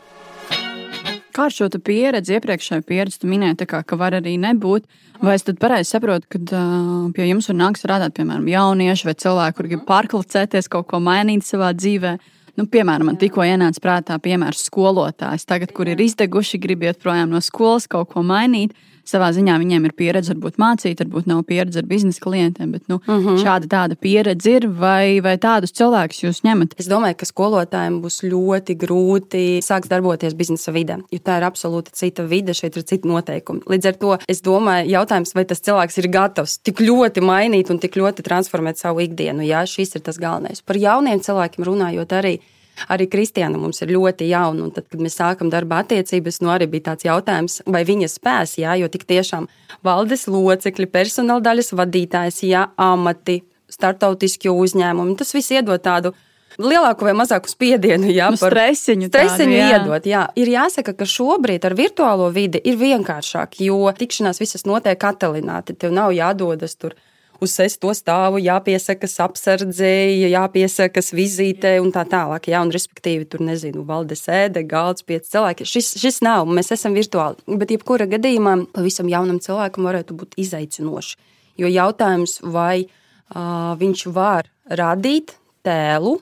Kā 1.32 1.46
ar 1.48 1.54
šo 1.56 1.70
pieredzi, 1.72 2.36
iepriekšējo 2.36 2.84
pieredzi, 2.84 3.22
tu 3.22 3.30
minēji, 3.32 3.63
kā, 3.70 3.80
ka 3.88 3.96
var 3.96 4.17
arī 4.17 4.36
nebūt. 4.41 4.84
Vai 5.22 5.38
es 5.38 5.46
pareizi 5.62 5.94
saprotu, 5.94 6.28
ka 6.34 6.41
uh, 6.41 7.08
pie 7.15 7.30
jums 7.30 7.48
var 7.48 7.58
nākt 7.60 7.80
strādāt, 7.80 8.15
piemēram, 8.17 8.50
jaunieši 8.52 9.08
vai 9.08 9.15
cilvēki, 9.24 9.58
kuriem 9.58 9.72
grib 9.76 9.86
pārklicēties, 9.88 10.67
kaut 10.74 10.89
ko 10.91 11.00
mainīt 11.00 11.46
savā 11.48 11.72
dzīvēm? 11.78 12.20
Nu, 12.60 12.65
piemēram, 12.67 13.08
man 13.08 13.20
tikko 13.22 13.46
ienāca 13.48 13.80
prātā 13.80 14.17
piemērs 14.20 14.65
skolotājs, 14.67 15.48
tagad, 15.48 15.72
kur 15.72 15.88
ir 15.88 16.02
izdeguši, 16.04 16.60
grib 16.60 16.84
iet 16.84 17.00
projām 17.00 17.32
no 17.32 17.39
skolas, 17.39 17.88
kaut 17.88 18.12
ko 18.12 18.26
mainīt 18.28 18.76
savā 19.08 19.32
ziņā 19.36 19.58
viņiem 19.62 19.88
ir 19.88 19.94
pieredze, 19.98 20.34
varbūt 20.34 20.60
mācīt, 20.62 21.02
varbūt 21.04 21.30
nav 21.30 21.44
pieredze 21.50 21.82
ar 21.82 21.88
biznesa 21.90 22.22
klientiem, 22.24 22.72
bet 22.76 22.88
nu, 22.92 23.00
uh 23.00 23.14
mhm. 23.16 23.28
-huh. 23.28 23.42
šāda 23.44 23.68
tāda 23.72 23.96
pieredze 23.96 24.52
ir, 24.58 24.68
vai, 24.68 25.22
vai 25.22 25.38
tādus 25.38 25.74
cilvēkus 25.78 26.24
jūs 26.24 26.44
ņemat? 26.46 26.76
Es 26.78 26.88
domāju, 26.88 27.18
ka 27.18 27.26
skolotājiem 27.26 28.02
būs 28.02 28.22
ļoti 28.24 28.78
grūti 28.78 29.44
sākt 29.62 29.90
darboties 29.90 30.34
biznesa 30.34 30.72
vidē, 30.72 31.02
jo 31.12 31.20
tā 31.20 31.38
ir 31.38 31.48
absolūti 31.50 31.92
cita 31.94 32.24
vide, 32.24 32.54
šeit 32.54 32.78
ir 32.78 32.84
citi 32.84 33.08
noteikumi. 33.08 33.62
Līdz 33.68 33.88
ar 33.88 33.94
to 33.94 34.18
es 34.28 34.42
domāju, 34.42 34.90
jautājums, 34.90 35.36
vai 35.36 35.46
tas 35.46 35.62
cilvēks 35.62 35.98
ir 35.98 36.08
gatavs 36.08 36.58
tik 36.64 36.80
ļoti 36.80 37.22
mainīt 37.22 37.70
un 37.70 37.80
tik 37.80 37.96
ļoti 37.96 38.24
transformēt 38.24 38.78
savu 38.78 39.00
ikdienu. 39.00 39.42
Jā, 39.42 39.66
šis 39.66 39.96
ir 39.96 40.02
tas 40.02 40.18
galvenais. 40.18 40.62
Par 40.62 40.76
jauniem 40.76 41.20
cilvēkiem 41.20 41.66
runājot 41.66 42.18
arī 42.18 42.40
arī 42.89 43.08
Kristiāna 43.12 43.60
mums 43.62 43.82
ir 43.84 43.94
ļoti 43.94 44.30
jauna. 44.32 44.70
Tad, 44.76 44.88
kad 44.91 45.04
mēs 45.04 45.20
sākam 45.20 45.52
darba 45.54 45.82
attiecības, 45.84 46.41
nu 46.41 46.54
arī 46.54 46.70
bija 46.72 46.91
tāds 46.91 47.06
jautājums, 47.08 47.62
vai 47.67 47.84
viņa 47.88 48.10
spēs, 48.12 48.58
jā, 48.62 48.78
jo 48.82 48.89
tik 48.91 49.06
tiešām 49.10 49.48
valdes 49.86 50.28
locekļi, 50.32 50.89
personāla 50.91 51.44
daļas 51.52 51.74
vadītājs, 51.78 52.44
jā, 52.48 52.67
amati, 52.82 53.41
startautiski 53.72 54.52
uzņēmumi, 54.52 55.15
tas 55.20 55.34
viss 55.36 55.54
iedod 55.54 55.82
tādu 55.84 56.13
lielāku 56.60 57.08
vai 57.08 57.13
mazāku 57.17 57.52
spiedienu. 57.52 58.10
Jā, 58.12 58.30
nu, 58.34 58.39
stresiņu, 58.39 59.10
stresiņu 59.12 59.54
tādu, 59.54 59.56
jā. 59.56 59.70
iedot. 59.78 60.10
Jā. 60.10 60.26
Ir 60.39 60.52
jāsaka, 60.52 60.96
ka 60.98 61.08
šobrīd 61.08 61.65
ar 61.67 61.76
virtuālo 61.78 62.28
vidi 62.34 62.62
ir 62.67 62.80
vienkāršāk, 62.82 63.62
jo 63.65 63.86
tikšanās 63.98 64.41
visas 64.41 64.67
notiek 64.67 65.00
attālināti. 65.12 65.78
Tev 65.80 65.96
nav 65.96 66.12
jādodas 66.15 66.76
tur 66.80 66.98
uz 67.41 67.54
sesto 67.58 67.91
stāvu 67.97 68.39
jāpiesakas 68.41 69.17
apsardzēji, 69.25 70.30
jāpiesakas 70.32 71.12
vizītē 71.17 71.73
un 71.82 71.89
tā 71.93 72.04
tālāk. 72.10 72.51
Jā, 72.51 72.62
un 72.62 72.71
respektīvi 72.73 73.27
tur 73.30 73.43
nezinu, 73.45 73.84
valde 73.88 74.17
sēde, 74.17 74.63
galds, 74.69 75.06
pieci 75.08 75.34
cilvēki. 75.34 75.67
Šis, 75.67 75.93
šis 76.01 76.21
nav, 76.25 76.45
mēs 76.49 76.71
esam 76.75 76.95
virtuāli. 76.97 77.41
Bet 77.62 77.73
jebkura 77.73 78.08
gadījumā 78.12 78.58
pavisam 78.75 79.10
jaunam 79.12 79.41
cilvēkam 79.41 79.89
varētu 79.89 80.17
būt 80.21 80.38
izaicinoši. 80.41 81.17
Jo 81.62 81.71
jautājums, 81.71 82.39
vai 82.45 82.86
uh, 82.86 83.73
viņš 83.82 84.06
var 84.13 84.49
radīt 84.69 85.36
tēlu, 85.65 86.19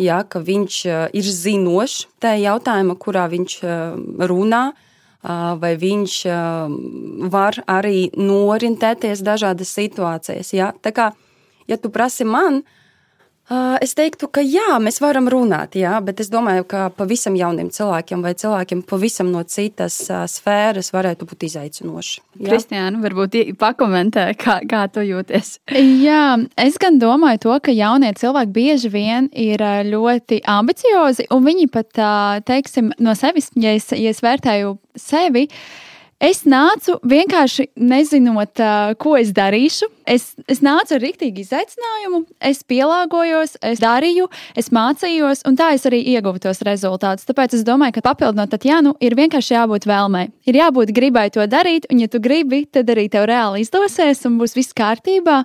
ja, 0.00 0.22
ka 0.24 0.40
viņš 0.44 0.80
uh, 0.88 1.04
ir 1.14 1.28
zinošs 1.28 2.08
tajā 2.24 2.40
jautājumā, 2.48 2.96
kurā 3.00 3.28
viņš 3.32 3.60
uh, 3.62 4.00
runā, 4.32 4.64
vai 5.24 5.72
viņš 5.80 6.14
var 7.32 7.56
arī 7.70 8.10
norientēties 8.12 9.22
dažādas 9.24 9.72
situācijas. 9.72 10.52
Ja? 10.52 10.72
Tā 10.84 10.92
kā, 10.92 11.10
ja 11.70 11.78
tu 11.80 11.88
prasi 11.94 12.26
man, 12.28 12.62
Es 13.84 13.92
teiktu, 13.92 14.30
ka 14.32 14.40
jā, 14.40 14.78
mēs 14.80 15.02
varam 15.04 15.26
runāt, 15.28 15.74
jā, 15.76 15.98
bet 16.00 16.22
es 16.24 16.30
domāju, 16.32 16.64
ka 16.64 16.86
pavisam 16.96 17.34
jauniem 17.36 17.68
cilvēkiem 17.74 18.22
vai 18.24 18.32
cilvēkiem 18.40 18.80
pavisam 18.88 19.28
no 19.34 19.42
citas 19.44 19.98
sfēras 20.08 20.88
varētu 20.94 21.28
būt 21.28 21.44
izaicinoši. 21.50 22.22
Kristiāna, 22.40 23.02
varbūt 23.04 23.36
pakomentē, 23.60 24.30
kā, 24.40 24.62
kā 24.64 24.86
tu 24.88 25.04
jūties. 25.04 25.58
Jā, 26.06 26.24
es 26.56 26.80
gan 26.80 26.96
domāju 27.02 27.44
to, 27.44 27.60
ka 27.68 27.76
jaunie 27.76 28.14
cilvēki 28.16 28.56
bieži 28.56 28.94
vien 28.96 29.28
ir 29.36 29.60
ļoti 29.92 30.40
ambiciozi, 30.48 31.28
un 31.34 31.44
viņi 31.44 31.68
pat, 31.74 32.04
teiksim, 32.48 32.94
no 32.96 33.12
sevis, 33.18 33.52
ja 33.60 33.76
es, 33.76 33.92
ja 33.92 34.14
es 34.14 34.24
vērtēju 34.24 34.78
sevi, 34.96 35.50
Es 36.22 36.44
nācu 36.48 36.94
vienkārši 37.04 37.66
nezinot, 37.76 38.60
ko 39.02 39.16
es 39.18 39.32
darīšu. 39.34 39.90
Es, 40.04 40.34
es 40.50 40.60
nācu 40.64 40.96
ar 40.96 41.00
rīktīgu 41.00 41.40
izaicinājumu, 41.40 42.20
es 42.44 42.60
pielāgojos, 42.68 43.54
es 43.64 43.80
darīju, 43.80 44.26
es 44.58 44.68
mācījos, 44.74 45.44
un 45.48 45.56
tā 45.56 45.70
es 45.76 45.86
arī 45.88 46.02
ieguvu 46.12 46.42
tos 46.44 46.60
rezultātus. 46.66 47.24
Tāpēc 47.28 47.56
es 47.56 47.64
domāju, 47.64 47.96
ka 47.96 48.04
papildinot 48.10 48.52
Tatjanu, 48.52 48.94
ir 49.00 49.16
vienkārši 49.16 49.56
jābūt 49.56 49.88
vēlmei. 49.88 50.26
Ir 50.50 50.58
jābūt 50.60 50.92
gribai 50.96 51.30
to 51.32 51.46
darīt, 51.48 51.88
un, 51.88 52.02
ja 52.04 52.10
tu 52.12 52.20
gribi, 52.20 52.64
tad 52.68 52.92
arī 52.92 53.06
tev 53.12 53.24
reāli 53.30 53.64
izdosies, 53.64 54.20
un 54.28 54.36
būs 54.42 54.56
viss 54.58 54.76
kārtībā. 54.76 55.40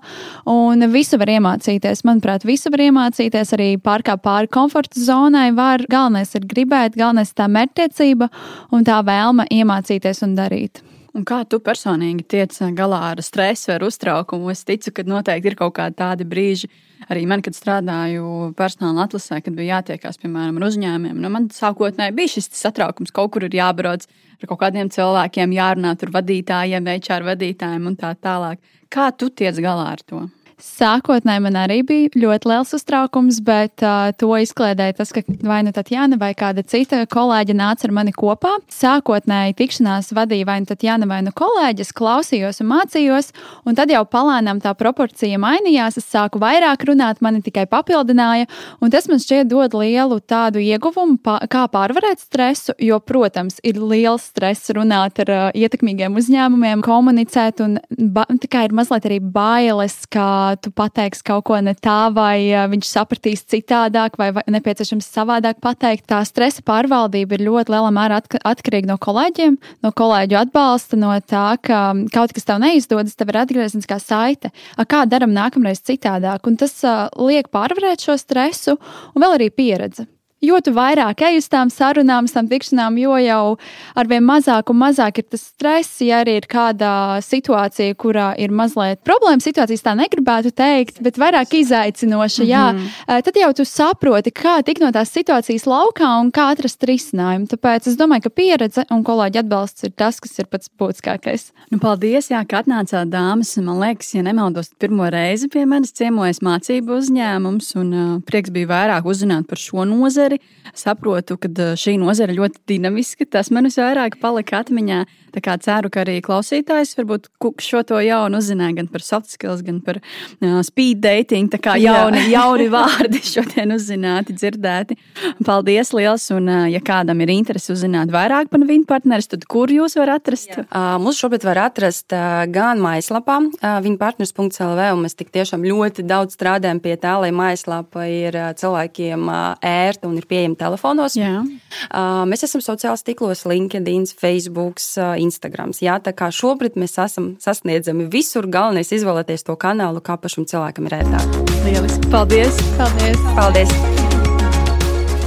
Un 0.51 0.83
visu 0.91 1.21
var 1.21 1.31
iemācīties. 1.37 2.03
Manuprāt, 2.09 2.43
visu 2.47 2.73
var 2.73 2.83
iemācīties 2.89 3.55
arī 3.55 3.71
pārkāpt 3.79 4.25
pāri 4.27 4.51
komforta 4.51 4.99
zonai. 4.99 5.49
Var. 5.55 5.87
Galvenais 5.89 6.35
ir 6.35 6.45
gribēt, 6.51 6.99
galvenais 6.99 7.31
ir 7.31 7.39
tā 7.39 7.47
mērķtiecība 7.51 8.29
un 8.75 8.85
tā 8.87 8.99
vēlme 9.07 9.47
iemācīties 9.55 10.23
un 10.27 10.35
darīt. 10.39 10.83
Un 11.17 11.25
kā 11.25 11.39
tu 11.49 11.57
personīgi 11.63 12.25
tiec 12.29 12.53
galā 12.77 12.99
ar 13.13 13.21
stresu, 13.25 13.71
ar 13.73 13.85
uztraukumu? 13.87 14.51
Es 14.53 14.61
ticu, 14.67 14.93
ka 14.93 15.05
noteikti 15.07 15.49
ir 15.51 15.57
kaut 15.57 15.73
kādi 15.79 15.97
tādi 15.97 16.27
brīži. 16.29 16.69
Arī 17.09 17.23
man, 17.25 17.41
kad 17.41 17.55
strādāju 17.57 18.51
personāla 18.59 19.07
atlasē, 19.07 19.39
kad 19.41 19.55
bija 19.57 19.79
jātiekās, 19.79 20.19
piemēram, 20.21 20.59
ar 20.59 20.67
uzņēmumiem, 20.67 21.17
nu, 21.23 21.31
man 21.33 21.47
sākotnēji 21.53 22.15
bija 22.17 22.33
šis 22.35 22.51
satraukums, 22.59 23.13
kaut 23.15 23.33
kur 23.33 23.47
ir 23.47 23.57
jābrauc 23.57 24.05
ar 24.39 24.51
kaut 24.51 24.61
kādiem 24.61 24.91
cilvēkiem, 24.93 25.55
jārunā 25.57 25.95
ar 25.95 26.13
vadītājiem, 26.19 26.91
HR 26.99 27.25
vadītājiem 27.31 27.89
un 27.89 27.97
tā 27.99 28.13
tālāk. 28.19 28.61
Kā 28.93 29.09
tu 29.15 29.31
tiec 29.33 29.57
galā 29.63 29.93
ar 29.95 30.03
to? 30.05 30.27
Sākotnēji 30.59 31.39
man 31.45 31.55
arī 31.55 31.77
bija 31.87 32.19
ļoti 32.19 32.49
liels 32.51 32.73
uztraukums, 32.75 33.37
bet 33.47 33.79
uh, 33.79 34.09
to 34.19 34.27
izkliedēja 34.43 34.97
tas, 34.97 35.13
ka 35.15 35.23
vai 35.47 35.61
nu 35.63 35.71
Tatjana 35.75 36.17
vai 36.19 36.33
kāda 36.35 36.65
cita 36.67 36.99
kolēģe 37.07 37.55
nāca 37.55 37.87
ar 37.87 37.93
mani 37.95 38.11
kopā. 38.15 38.57
Sākotnēji 38.73 39.55
tikšanās 39.59 40.11
vadīja 40.15 40.47
vai 40.49 40.57
nu 40.59 40.67
Tatjana 40.67 41.07
vai 41.07 41.21
nu 41.23 41.31
kolēģis, 41.35 41.93
klausījos 41.95 42.59
un 42.59 42.69
mācījos, 42.73 43.31
un 43.63 43.77
tad 43.79 43.93
jau 43.93 44.01
palēnām 44.03 44.59
tā 44.63 44.73
proporcija 44.75 45.39
mainījās. 45.39 46.01
Es 46.01 46.09
sāku 46.11 46.41
vairāk 46.43 46.83
runāt, 46.89 47.23
mani 47.23 47.39
tikai 47.45 47.63
papildināja, 47.71 48.49
un 48.83 48.91
tas 48.91 49.07
man 49.07 49.23
šķiet 49.23 49.47
dod 49.47 49.79
lielu 49.79 50.19
tādu 50.27 50.59
ieguvumu, 50.63 51.21
pa, 51.23 51.37
kā 51.47 51.63
pārvarēt 51.71 52.25
stresu, 52.25 52.75
jo, 52.83 52.99
protams, 52.99 53.61
ir 53.63 53.79
liels 53.79 54.27
stress 54.33 54.75
runāt 54.75 55.23
ar 55.23 55.33
uh, 55.37 55.47
ietekmīgiem 55.55 56.19
uzņēmumiem, 56.19 56.83
komunicēt, 56.83 57.63
un 57.63 57.79
ba, 58.11 58.27
tā 58.43 58.51
kā 58.51 58.67
ir 58.67 58.75
mazliet 58.75 59.07
arī 59.07 59.23
bailes, 59.23 60.01
ka 60.11 60.27
tu 60.57 60.71
pateiksi 60.75 61.23
kaut 61.27 61.45
ko 61.49 61.59
ne 61.61 61.75
tā, 61.77 62.09
vai 62.13 62.49
viņš 62.71 62.89
sapratīs 62.89 63.45
citādāk, 63.49 64.17
vai, 64.19 64.31
nepieciešams 64.49 65.07
savādāk 65.13 65.61
pateikt. 65.63 66.07
Tā 66.09 66.21
stresa 66.27 66.63
pārvaldība 66.65 67.37
ir 67.37 67.45
ļoti 67.47 67.73
lielā 67.75 67.93
mērā 67.95 68.21
atkarīga 68.21 68.91
no 68.91 68.99
kolēģiem, 69.01 69.57
no 69.85 69.93
kolēģu 69.95 70.39
atbalsta, 70.41 70.99
no 70.99 71.13
tā, 71.21 71.47
ka 71.61 71.81
kaut 72.13 72.35
kas 72.35 72.47
tev 72.49 72.61
neizdodas, 72.63 73.17
tev 73.19 73.33
ir 73.33 73.41
atgriezniskā 73.43 73.99
saite. 74.03 74.53
Kā 74.89 75.05
daram 75.09 75.33
nākamreiz 75.35 75.83
citādāk? 75.85 76.47
Un 76.49 76.59
tas 76.59 76.75
uh, 76.87 77.07
liek 77.21 77.51
pārvarēt 77.53 78.05
šo 78.05 78.17
stresu 78.19 78.79
un 78.79 79.25
vēl 79.25 79.37
arī 79.39 79.51
pieredzi. 79.53 80.09
Jo 80.39 80.55
vairāk 80.63 81.19
ej 81.27 81.41
uz 81.41 81.49
tām 81.51 81.67
sarunām, 81.67 82.27
uz 82.29 82.31
tām 82.31 82.47
tikšanām, 82.47 82.95
jo 83.01 83.17
jau 83.19 83.57
arvien 83.99 84.23
mazāk 84.23 84.69
un 84.71 84.77
mazāk 84.79 85.19
ir 85.19 85.25
tas 85.27 85.41
stress. 85.51 85.99
Ja 85.99 86.21
arī 86.23 86.37
ir 86.39 86.47
kāda 86.47 87.19
situācija, 87.25 87.95
kurā 87.99 88.29
ir 88.39 88.53
mazliet 88.55 89.01
problēma 89.03 89.43
situācijas, 89.43 89.83
tā 89.83 89.95
negribētu 89.99 90.53
teikt, 90.55 91.01
bet 91.03 91.19
vairāk 91.19 91.51
izaicinoša, 91.59 92.43
mm 92.43 92.49
-hmm. 92.49 92.87
jā, 93.07 93.21
tad 93.27 93.35
jau 93.35 93.51
tu 93.53 93.65
saproti, 93.65 94.31
kā 94.31 94.63
tikt 94.63 94.81
no 94.81 94.91
tās 94.91 95.11
situācijas 95.11 95.67
laukā 95.67 96.07
un 96.21 96.31
kā 96.31 96.51
atrast 96.55 96.83
risinājumu. 96.83 97.47
Tāpēc 97.51 97.87
es 97.87 97.97
domāju, 97.97 98.23
ka 98.23 98.29
pieredze 98.29 98.85
un 98.89 99.03
kolēģi 99.03 99.39
atbalsts 99.39 99.83
ir 99.83 99.91
tas, 99.91 100.19
kas 100.19 100.39
ir 100.39 100.45
pats 100.45 100.69
būtiskākais. 100.79 101.51
Nu, 101.71 101.79
paldies, 101.79 102.29
jā, 102.31 102.45
ka 102.47 102.63
atnācāt 102.63 103.09
dāmas. 103.09 103.57
Man 103.57 103.79
liekas, 103.79 104.13
ja 104.13 104.21
nemaldos, 104.21 104.71
pirmo 104.79 105.09
reizi 105.09 105.47
pie 105.47 105.65
manis 105.65 105.91
ciemojas 105.91 106.39
mācību 106.39 106.97
uzņēmums, 106.97 107.75
un 107.75 107.93
uh, 107.93 108.21
prieks 108.21 108.49
bija 108.49 108.67
vairāk 108.67 109.05
uzzināt 109.05 109.47
par 109.47 109.57
šo 109.57 109.85
nozari 109.85 110.28
nozari. 110.29 110.39
Saprotu, 110.77 111.39
ka 111.41 111.49
šī 111.79 111.97
nozara 112.01 112.35
ļoti 112.35 112.63
dinamiska. 112.69 113.27
Tas 113.29 113.51
man 113.51 113.67
visvairāk 113.69 114.19
palika 114.21 114.61
atmiņā. 114.63 115.03
Tā 115.29 115.43
kā 115.45 115.55
ceru, 115.61 115.91
ka 115.93 116.01
arī 116.01 116.17
klausītājs 116.25 116.95
varbūt 116.97 117.27
šo 117.61 117.83
to 117.85 117.99
jaunu 118.01 118.39
uzzināja 118.41 118.79
gan 118.79 118.87
par 118.89 119.03
soft 119.05 119.29
skills, 119.29 119.61
gan 119.65 119.77
par 119.85 119.99
uh, 120.01 120.61
speed 120.65 121.03
dating. 121.03 121.51
Tā 121.53 121.59
kā 121.61 121.75
jauni, 121.77 122.23
jauni 122.31 122.65
vārdi 122.75 123.21
šodien 123.25 123.75
uzzināti, 123.75 124.33
dzirdēti. 124.37 124.97
Paldies 125.45 125.93
liels! 125.93 126.25
Un, 126.33 126.49
uh, 126.49 126.65
ja 126.69 126.81
kādam 126.85 127.21
ir 127.21 127.33
interesi 127.33 127.73
uzzināt 127.75 128.09
vairāk 128.13 128.49
par 128.49 128.65
viņu 128.65 128.87
partnerus, 128.89 129.29
tad 129.29 129.45
kur 129.49 129.69
jūs 129.73 129.97
varat 129.99 130.19
atrast? 130.19 130.51
Jā. 130.51 130.65
Uh, 130.67 130.97
mūs 131.01 131.19
šobrīd 131.21 131.45
var 131.47 131.61
atrast 131.67 132.13
uh, 132.15 132.43
gan 132.51 132.81
mājaslapā, 132.83 133.39
uh, 133.47 133.77
viņa 133.83 133.99
partners.lv, 134.01 134.89
un 134.95 135.03
mēs 135.05 135.17
tik 135.19 135.31
tiešām 135.35 135.65
ļoti 135.65 136.05
daudz 136.07 136.35
strādājam 136.37 136.81
pie 136.83 136.95
tā, 136.99 137.15
lai 137.23 137.31
mājaslapa 137.35 138.05
ir 138.11 138.37
cilvēkiem 138.59 139.29
ērta 139.65 140.09
un 140.09 140.17
ir 140.19 140.27
pieejama 140.29 140.58
telefonos. 140.59 141.15
Jā. 141.19 141.41
Uh, 141.89 142.23
mēs 142.29 142.43
esam 142.47 142.63
sociālos 142.63 143.05
tīklos, 143.07 143.45
LinkedIn, 143.49 144.07
Facebook. 144.19 144.81
Uh, 144.97 145.15
Instagrams. 145.19 145.81
Jā, 145.83 145.97
tā 146.03 146.13
kā 146.15 146.29
šobrīd 146.33 146.77
mēs 146.79 146.97
esam 147.01 147.33
sasniedzami 147.41 148.07
visur, 148.11 148.47
galvenais 148.51 148.91
izvēlēties 148.95 149.47
to 149.47 149.55
kanālu, 149.59 150.03
kā 150.03 150.17
pašam 150.21 150.47
cilvēkam 150.49 150.89
ir 150.89 150.99
ērtāk. 151.01 151.39
Lieliski! 151.65 152.11
Paldies! 152.13 152.59
Paldies! 152.79 153.25
Paldies. 153.37 153.73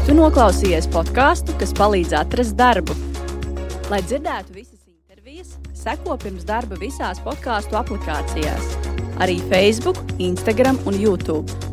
Tu 0.07 0.17
noklausījies 0.19 0.89
podkāstu, 0.93 1.55
kas 1.61 1.75
palīdz 1.79 2.17
atrast 2.23 2.57
darbu. 2.59 2.97
Lai 3.93 4.01
dzirdētu 4.03 4.57
visas 4.57 4.81
intervijas, 4.89 5.55
seko 5.79 6.17
pirms 6.21 6.47
darba 6.49 6.79
visās 6.81 7.23
podkāstu 7.23 7.79
aplikācijās, 7.79 8.73
arī 9.23 9.39
Facebook, 9.53 10.01
Instagram 10.19 10.81
un 10.91 10.99
YouTube. 10.99 11.72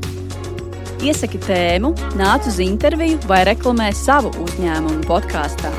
Iesaki 0.99 1.39
tēmu, 1.39 1.93
nāc 2.19 2.47
uz 2.49 2.57
interviju 2.59 3.21
vai 3.29 3.45
reklamē 3.47 3.87
savu 3.95 4.33
uzņēmumu 4.43 5.07
podkāstā. 5.07 5.71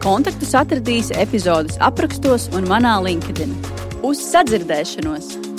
Kontaktus 0.00 0.56
atradīsi 0.56 1.18
epizodes 1.20 1.76
aprakstos 1.84 2.48
un 2.56 2.64
manā 2.70 2.96
LinkedIn. 3.04 3.52
Uz 4.02 4.24
sadzirdēšanos! 4.32 5.51